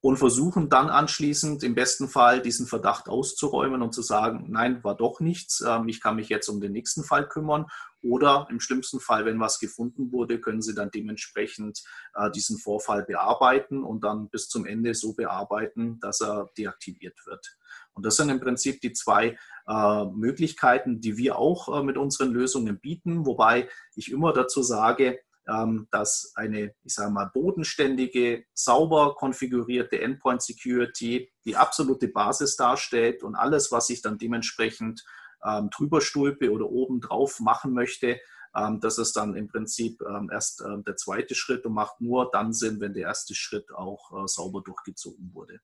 und 0.03 0.17
versuchen 0.17 0.69
dann 0.69 0.91
anschließend 0.91 1.63
im 1.63 1.77
besten 1.77 2.09
Fall 2.09 2.43
diesen 2.43 2.67
Verdacht 2.67 3.09
auszuräumen 3.09 3.83
und 3.83 3.95
zu 3.95 4.03
sagen, 4.03 4.47
nein, 4.49 4.83
war 4.83 4.97
doch 4.97 5.21
nichts, 5.21 5.65
ähm, 5.67 5.89
ich 5.89 6.01
kann 6.01 6.17
mich 6.17 6.29
jetzt 6.29 6.49
um 6.49 6.61
den 6.61 6.73
nächsten 6.73 7.05
Fall 7.05 7.29
kümmern. 7.29 7.67
Oder 8.03 8.49
im 8.51 8.59
schlimmsten 8.59 8.99
Fall, 8.99 9.25
wenn 9.25 9.39
was 9.39 9.61
gefunden 9.61 10.11
wurde, 10.11 10.41
können 10.41 10.61
Sie 10.61 10.75
dann 10.75 10.91
dementsprechend 10.91 11.85
äh, 12.15 12.33
diesen 12.33 12.59
Vorfall 12.59 13.05
bearbeiten 13.05 13.85
und 13.85 14.03
dann 14.03 14.29
bis 14.29 14.49
zum 14.49 14.67
Ende 14.67 14.93
so 14.95 15.15
bearbeiten, 15.15 16.01
dass 16.01 16.21
er 16.21 16.51
deaktiviert 16.59 17.25
wird. 17.25 17.57
Und 17.93 18.05
das 18.05 18.17
sind 18.17 18.29
im 18.29 18.41
Prinzip 18.41 18.81
die 18.81 18.93
zwei 18.93 19.39
äh, 19.69 20.05
Möglichkeiten, 20.07 21.01
die 21.01 21.17
wir 21.17 21.39
auch 21.39 21.79
äh, 21.79 21.85
mit 21.85 21.97
unseren 21.97 22.33
Lösungen 22.33 22.81
bieten, 22.81 23.25
wobei 23.25 23.69
ich 23.95 24.11
immer 24.11 24.33
dazu 24.33 24.65
sage, 24.65 25.11
ähm, 25.11 25.31
dass 25.45 26.33
eine, 26.37 26.73
ich 26.85 26.95
sage 26.95 27.11
mal, 27.11 27.31
bodenständige, 27.35 28.45
sauber 28.55 29.17
konfigurierte 29.17 30.01
Endpoint 30.01 30.41
Security 30.41 31.33
die 31.45 31.57
absolute 31.57 32.07
Basis 32.09 32.55
darstellt 32.57 33.25
und 33.25 33.35
alles, 33.35 33.73
was 33.73 33.91
ich 33.91 34.03
dann 34.03 34.19
dementsprechend 34.19 35.03
ähm, 35.45 35.71
drüber 35.71 36.01
stulpe 36.01 36.53
oder 36.53 36.71
oben 36.71 37.01
drauf 37.01 37.41
machen 37.41 37.73
möchte, 37.73 38.21
ähm, 38.55 38.81
das 38.81 38.99
ist 38.99 39.17
dann 39.17 39.35
im 39.35 39.49
Prinzip 39.49 40.01
ähm, 40.03 40.31
erst 40.33 40.61
äh, 40.61 40.83
der 40.87 40.97
zweite 40.97 41.35
Schritt 41.35 41.65
und 41.65 41.73
macht 41.73 42.01
nur 42.01 42.31
dann 42.31 42.53
Sinn, 42.53 42.81
wenn 42.81 42.93
der 42.93 43.05
erste 43.05 43.35
Schritt 43.35 43.73
auch 43.73 44.13
äh, 44.13 44.29
sauber 44.29 44.63
durchgezogen 44.63 45.33
wurde. 45.35 45.61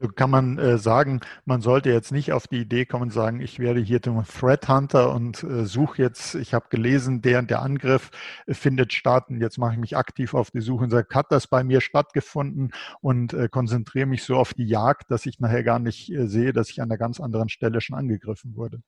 So 0.00 0.06
kann 0.06 0.30
man 0.30 0.58
äh, 0.58 0.78
sagen, 0.78 1.20
man 1.44 1.60
sollte 1.60 1.90
jetzt 1.90 2.12
nicht 2.12 2.32
auf 2.32 2.46
die 2.46 2.60
Idee 2.60 2.86
kommen 2.86 3.04
und 3.04 3.12
sagen, 3.12 3.40
ich 3.40 3.58
werde 3.58 3.80
hier 3.80 4.00
zum 4.00 4.22
Threat 4.24 4.68
Hunter 4.68 5.12
und 5.12 5.42
äh, 5.42 5.64
suche 5.64 6.00
jetzt, 6.02 6.36
ich 6.36 6.54
habe 6.54 6.66
gelesen, 6.70 7.20
der 7.20 7.42
der 7.42 7.62
Angriff 7.62 8.10
findet 8.46 8.92
statt 8.92 9.24
und 9.28 9.40
jetzt 9.40 9.58
mache 9.58 9.72
ich 9.72 9.78
mich 9.78 9.96
aktiv 9.96 10.34
auf 10.34 10.52
die 10.52 10.60
Suche 10.60 10.84
und 10.84 10.90
sage, 10.90 11.12
hat 11.12 11.32
das 11.32 11.48
bei 11.48 11.64
mir 11.64 11.80
stattgefunden 11.80 12.72
und 13.00 13.32
äh, 13.32 13.48
konzentriere 13.48 14.06
mich 14.06 14.22
so 14.22 14.36
auf 14.36 14.54
die 14.54 14.66
Jagd, 14.66 15.10
dass 15.10 15.26
ich 15.26 15.40
nachher 15.40 15.64
gar 15.64 15.80
nicht 15.80 16.12
äh, 16.12 16.28
sehe, 16.28 16.52
dass 16.52 16.70
ich 16.70 16.80
an 16.80 16.90
einer 16.90 16.98
ganz 16.98 17.18
anderen 17.18 17.48
Stelle 17.48 17.80
schon 17.80 17.98
angegriffen 17.98 18.54
wurde. 18.54 18.80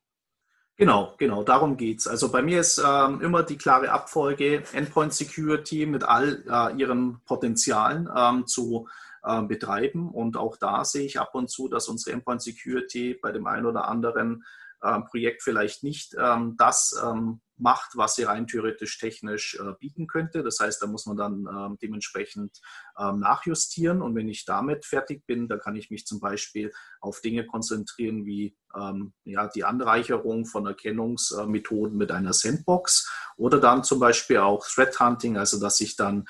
Genau, 0.77 1.15
genau, 1.19 1.43
darum 1.43 1.77
geht's. 1.77 2.07
Also 2.07 2.31
bei 2.31 2.41
mir 2.41 2.61
ist 2.61 2.79
ähm, 2.79 3.21
immer 3.21 3.43
die 3.43 3.59
klare 3.59 3.91
Abfolge 3.91 4.63
Endpoint 4.73 5.13
Security 5.13 5.87
mit 5.87 6.05
all 6.05 6.43
äh, 6.49 6.75
ihren 6.81 7.21
Potenzialen 7.27 8.09
ähm, 8.17 8.47
zu 8.47 8.89
äh, 9.23 9.43
betreiben. 9.43 10.11
Und 10.11 10.37
auch 10.37 10.57
da 10.57 10.85
sehe 10.85 11.05
ich 11.05 11.21
ab 11.21 11.35
und 11.35 11.51
zu, 11.51 11.69
dass 11.69 11.89
unsere 11.89 12.15
Endpoint 12.15 12.43
Security 12.43 13.19
bei 13.21 13.33
dem 13.33 13.47
einen 13.47 13.67
oder 13.67 13.89
anderen 13.89 14.45
äh, 14.83 15.01
Projekt 15.01 15.43
vielleicht 15.43 15.83
nicht 15.83 16.15
ähm, 16.19 16.57
das 16.57 16.99
ähm, 17.05 17.41
macht, 17.61 17.91
was 17.95 18.15
sie 18.15 18.23
rein 18.23 18.47
theoretisch 18.47 18.99
technisch 18.99 19.59
äh, 19.61 19.73
bieten 19.79 20.07
könnte. 20.07 20.43
Das 20.43 20.59
heißt, 20.61 20.83
da 20.83 20.87
muss 20.87 21.07
man 21.07 21.17
dann 21.17 21.47
ähm, 21.47 21.79
dementsprechend 21.81 22.59
ähm, 22.99 23.21
nachjustieren. 23.21 24.01
Und 24.01 24.15
wenn 24.15 24.29
ich 24.29 24.47
damit 24.47 24.87
fertig 24.87 25.27
bin, 25.27 25.49
dann 25.49 25.61
kann 25.61 25.77
ich 25.77 25.91
mich 25.91 26.07
zum 26.07 26.21
Beispiel 26.21 26.73
auf 27.01 27.21
Dinge 27.21 27.47
konzentrieren 27.47 28.25
wie 28.25 28.57
ähm, 28.75 29.13
ja, 29.25 29.49
die 29.49 29.65
Anreicherung 29.65 30.47
von 30.47 30.67
Erkennungsmethoden 30.67 31.97
mit 31.97 32.11
einer 32.11 32.33
Sandbox 32.33 33.11
oder 33.37 33.61
dann 33.61 33.85
zum 33.85 34.01
Beispiel 34.01 34.39
auch 34.39 34.67
Threat 34.67 34.99
Hunting, 34.99 35.37
also 35.37 35.61
dass 35.61 35.81
ich 35.81 35.97
dann 35.97 36.21
ähm, 36.21 36.27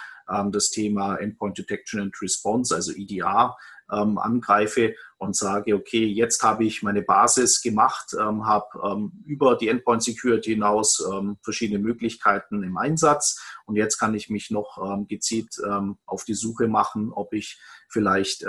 das 0.52 0.70
Thema 0.70 1.16
Endpoint 1.16 1.58
Detection 1.58 2.00
and 2.00 2.14
Response, 2.22 2.74
also 2.74 2.92
EDR, 2.92 3.56
ähm, 3.92 4.18
angreife 4.18 4.94
und 5.18 5.36
sage, 5.36 5.74
okay, 5.74 6.06
jetzt 6.06 6.42
habe 6.42 6.64
ich 6.64 6.82
meine 6.82 7.02
Basis 7.02 7.60
gemacht, 7.60 8.14
ähm, 8.18 8.46
habe 8.46 8.66
ähm, 8.84 9.12
über 9.24 9.56
die 9.56 9.68
Endpoint 9.68 10.02
Security 10.02 10.50
hinaus 10.50 11.04
ähm, 11.12 11.38
verschiedene 11.42 11.78
Möglichkeiten 11.78 12.62
im 12.62 12.76
Einsatz 12.78 13.40
und 13.66 13.76
jetzt 13.76 13.98
kann 13.98 14.14
ich 14.14 14.30
mich 14.30 14.50
noch 14.50 14.78
ähm, 14.82 15.06
gezielt 15.06 15.56
ähm, 15.64 15.98
auf 16.06 16.24
die 16.24 16.34
Suche 16.34 16.68
machen, 16.68 17.12
ob 17.12 17.32
ich 17.32 17.60
vielleicht 17.88 18.44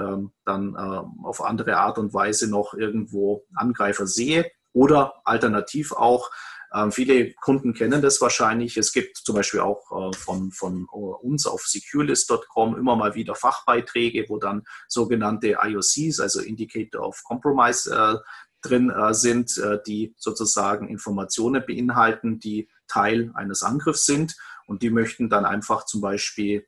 dann 0.46 0.76
auf 1.24 1.44
andere 1.44 1.78
Art 1.78 1.98
und 1.98 2.14
Weise 2.14 2.48
noch 2.48 2.76
irgendwo 2.76 3.44
Angreifer 3.56 4.06
sehe 4.06 4.52
oder 4.72 5.16
alternativ 5.26 5.94
auch 5.94 6.30
ähm, 6.74 6.92
viele 6.92 7.34
Kunden 7.34 7.74
kennen 7.74 8.02
das 8.02 8.22
wahrscheinlich. 8.22 8.78
Es 8.78 8.94
gibt 8.94 9.18
zum 9.18 9.36
Beispiel 9.36 9.60
auch 9.60 9.92
äh, 9.92 10.16
von, 10.16 10.52
von 10.52 10.88
äh, 10.92 10.96
uns 10.96 11.46
auf 11.46 11.62
securelist.com 11.66 12.78
immer 12.78 12.96
mal 12.96 13.16
wieder 13.16 13.36
Fachbeiträge, 13.36 14.26
wo 14.30 14.38
dann 14.38 14.64
sogenannte 14.88 15.58
IOCs, 15.62 16.20
also 16.20 16.40
Indicator 16.40 17.06
of 17.06 17.24
Compromise, 17.24 17.94
äh, 17.94 18.18
drin 18.62 18.90
äh, 18.90 19.14
sind, 19.14 19.58
äh, 19.58 19.80
die 19.86 20.14
sozusagen 20.18 20.88
Informationen 20.88 21.64
beinhalten, 21.66 22.40
die 22.40 22.70
Teil 22.88 23.32
eines 23.34 23.64
Angriffs 23.64 24.06
sind. 24.06 24.38
Und 24.66 24.82
die 24.82 24.92
möchten 24.92 25.30
dann 25.30 25.46
einfach 25.46 25.86
zum 25.86 26.00
Beispiel 26.00 26.66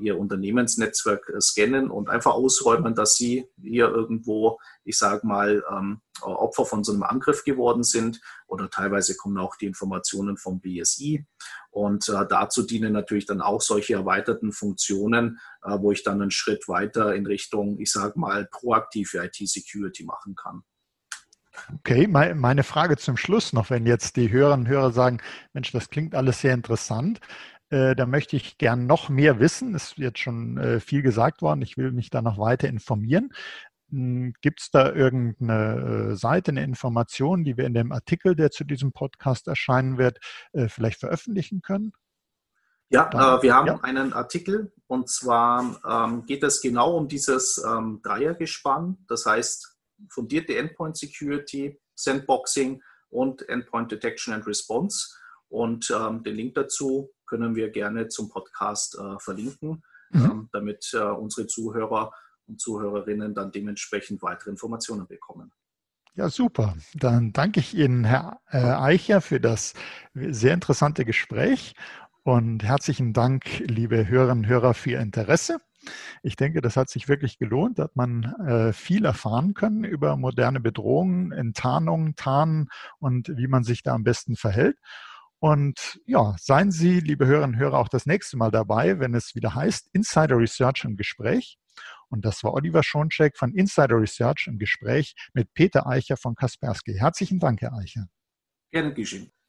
ihr 0.00 0.18
Unternehmensnetzwerk 0.18 1.28
äh, 1.28 1.40
scannen 1.40 1.90
und 1.90 2.08
einfach 2.08 2.34
ausräumen, 2.34 2.94
dass 2.94 3.16
sie 3.16 3.46
hier 3.60 3.88
irgendwo, 3.88 4.58
ich 4.84 4.96
sage 4.96 5.26
mal, 5.26 5.64
ähm, 5.70 6.00
Opfer 6.22 6.64
von 6.64 6.82
so 6.84 6.92
einem 6.92 7.02
Angriff 7.02 7.44
geworden 7.44 7.82
sind 7.82 8.20
oder 8.46 8.70
teilweise 8.70 9.16
kommen 9.16 9.38
auch 9.38 9.56
die 9.56 9.66
Informationen 9.66 10.36
vom 10.36 10.60
BSI 10.60 11.26
und 11.70 12.08
äh, 12.08 12.26
dazu 12.26 12.62
dienen 12.62 12.92
natürlich 12.92 13.26
dann 13.26 13.40
auch 13.40 13.60
solche 13.60 13.94
erweiterten 13.94 14.52
Funktionen, 14.52 15.40
äh, 15.62 15.76
wo 15.78 15.92
ich 15.92 16.02
dann 16.02 16.22
einen 16.22 16.30
Schritt 16.30 16.68
weiter 16.68 17.14
in 17.14 17.26
Richtung, 17.26 17.78
ich 17.78 17.92
sage 17.92 18.18
mal, 18.18 18.48
proaktive 18.50 19.24
IT-Security 19.24 20.04
machen 20.04 20.34
kann. 20.34 20.62
Okay, 21.74 22.06
meine 22.06 22.64
Frage 22.64 22.96
zum 22.96 23.16
Schluss 23.16 23.52
noch, 23.52 23.70
wenn 23.70 23.86
jetzt 23.86 24.16
die 24.16 24.30
Hörerinnen 24.30 24.66
und 24.66 24.70
Hörer 24.70 24.92
sagen, 24.92 25.20
Mensch, 25.52 25.72
das 25.72 25.88
klingt 25.88 26.14
alles 26.14 26.40
sehr 26.40 26.54
interessant. 26.54 27.20
Äh, 27.70 27.96
da 27.96 28.06
möchte 28.06 28.36
ich 28.36 28.58
gern 28.58 28.86
noch 28.86 29.08
mehr 29.08 29.40
wissen. 29.40 29.74
Es 29.74 29.92
ist 29.92 29.98
jetzt 29.98 30.18
schon 30.18 30.58
äh, 30.58 30.80
viel 30.80 31.02
gesagt 31.02 31.42
worden. 31.42 31.62
Ich 31.62 31.76
will 31.76 31.92
mich 31.92 32.10
da 32.10 32.22
noch 32.22 32.38
weiter 32.38 32.68
informieren. 32.68 33.32
Hm, 33.90 34.34
Gibt 34.40 34.60
es 34.60 34.70
da 34.70 34.92
irgendeine 34.92 36.12
äh, 36.12 36.16
Seite, 36.16 36.50
eine 36.50 36.64
Information, 36.64 37.44
die 37.44 37.56
wir 37.56 37.66
in 37.66 37.74
dem 37.74 37.92
Artikel, 37.92 38.34
der 38.34 38.50
zu 38.50 38.64
diesem 38.64 38.92
Podcast 38.92 39.48
erscheinen 39.48 39.98
wird, 39.98 40.18
äh, 40.52 40.68
vielleicht 40.68 41.00
veröffentlichen 41.00 41.60
können? 41.62 41.92
Ja, 42.88 43.38
äh, 43.38 43.42
wir 43.42 43.54
haben 43.54 43.66
ja. 43.66 43.80
einen 43.80 44.12
Artikel 44.12 44.72
und 44.86 45.08
zwar 45.08 45.80
ähm, 45.88 46.24
geht 46.24 46.44
es 46.44 46.60
genau 46.60 46.96
um 46.96 47.08
dieses 47.08 47.62
ähm, 47.66 48.00
Dreiergespann, 48.02 48.98
das 49.08 49.26
heißt 49.26 49.76
fundierte 50.10 50.56
Endpoint 50.56 50.96
Security, 50.96 51.80
Sandboxing 51.96 52.82
und 53.08 53.48
Endpoint 53.48 53.90
Detection 53.90 54.34
and 54.34 54.46
Response. 54.46 55.08
Und 55.48 55.90
ähm, 55.96 56.22
den 56.24 56.34
Link 56.34 56.54
dazu 56.54 57.10
können 57.26 57.54
wir 57.54 57.70
gerne 57.70 58.08
zum 58.08 58.28
Podcast 58.28 58.98
äh, 58.98 59.18
verlinken, 59.18 59.82
mhm. 60.10 60.24
Ähm, 60.24 60.48
damit 60.52 60.90
äh, 60.94 60.98
unsere 60.98 61.46
Zuhörer 61.46 62.12
und 62.46 62.60
Zuhörerinnen 62.60 63.34
dann 63.34 63.50
dementsprechend 63.50 64.22
weitere 64.22 64.50
Informationen 64.50 65.06
bekommen. 65.06 65.52
Ja, 66.14 66.30
super. 66.30 66.76
Dann 66.94 67.32
danke 67.32 67.60
ich 67.60 67.76
Ihnen, 67.76 68.04
Herr 68.04 68.40
äh, 68.50 68.58
Eicher, 68.58 69.20
für 69.20 69.38
das 69.38 69.74
sehr 70.14 70.54
interessante 70.54 71.04
Gespräch 71.04 71.74
und 72.22 72.64
herzlichen 72.64 73.12
Dank, 73.12 73.58
liebe 73.58 74.08
Hörerinnen 74.08 74.44
und 74.44 74.50
Hörer, 74.50 74.72
für 74.72 74.92
Ihr 74.92 75.00
Interesse. 75.00 75.58
Ich 76.22 76.36
denke, 76.36 76.60
das 76.60 76.76
hat 76.76 76.88
sich 76.88 77.08
wirklich 77.08 77.38
gelohnt, 77.38 77.78
hat 77.78 77.96
man 77.96 78.24
äh, 78.46 78.72
viel 78.72 79.04
erfahren 79.04 79.54
können 79.54 79.84
über 79.84 80.16
moderne 80.16 80.58
Bedrohungen, 80.58 81.32
Enttarnung, 81.32 82.16
Tarnen 82.16 82.68
und 82.98 83.28
wie 83.36 83.46
man 83.46 83.62
sich 83.62 83.82
da 83.82 83.94
am 83.94 84.02
besten 84.02 84.36
verhält. 84.36 84.78
Und 85.38 86.00
ja, 86.06 86.34
seien 86.38 86.70
Sie, 86.70 87.00
liebe 87.00 87.26
Hörerinnen 87.26 87.54
und 87.56 87.60
Hörer, 87.60 87.78
auch 87.78 87.88
das 87.88 88.06
nächste 88.06 88.36
Mal 88.36 88.50
dabei, 88.50 88.98
wenn 88.98 89.14
es 89.14 89.34
wieder 89.34 89.54
heißt 89.54 89.90
Insider 89.92 90.38
Research 90.38 90.84
im 90.84 90.96
Gespräch. 90.96 91.58
Und 92.08 92.24
das 92.24 92.42
war 92.42 92.54
Oliver 92.54 92.82
Schoncheck 92.82 93.36
von 93.36 93.52
Insider 93.54 94.00
Research 94.00 94.46
im 94.46 94.58
Gespräch 94.58 95.14
mit 95.34 95.52
Peter 95.52 95.86
Eicher 95.86 96.16
von 96.16 96.34
Kaspersky. 96.34 96.94
Herzlichen 96.94 97.38
Dank, 97.38 97.60
Herr 97.60 97.74
Eicher. 97.74 98.08
Gerne 98.72 98.94
geschehen. 98.94 99.30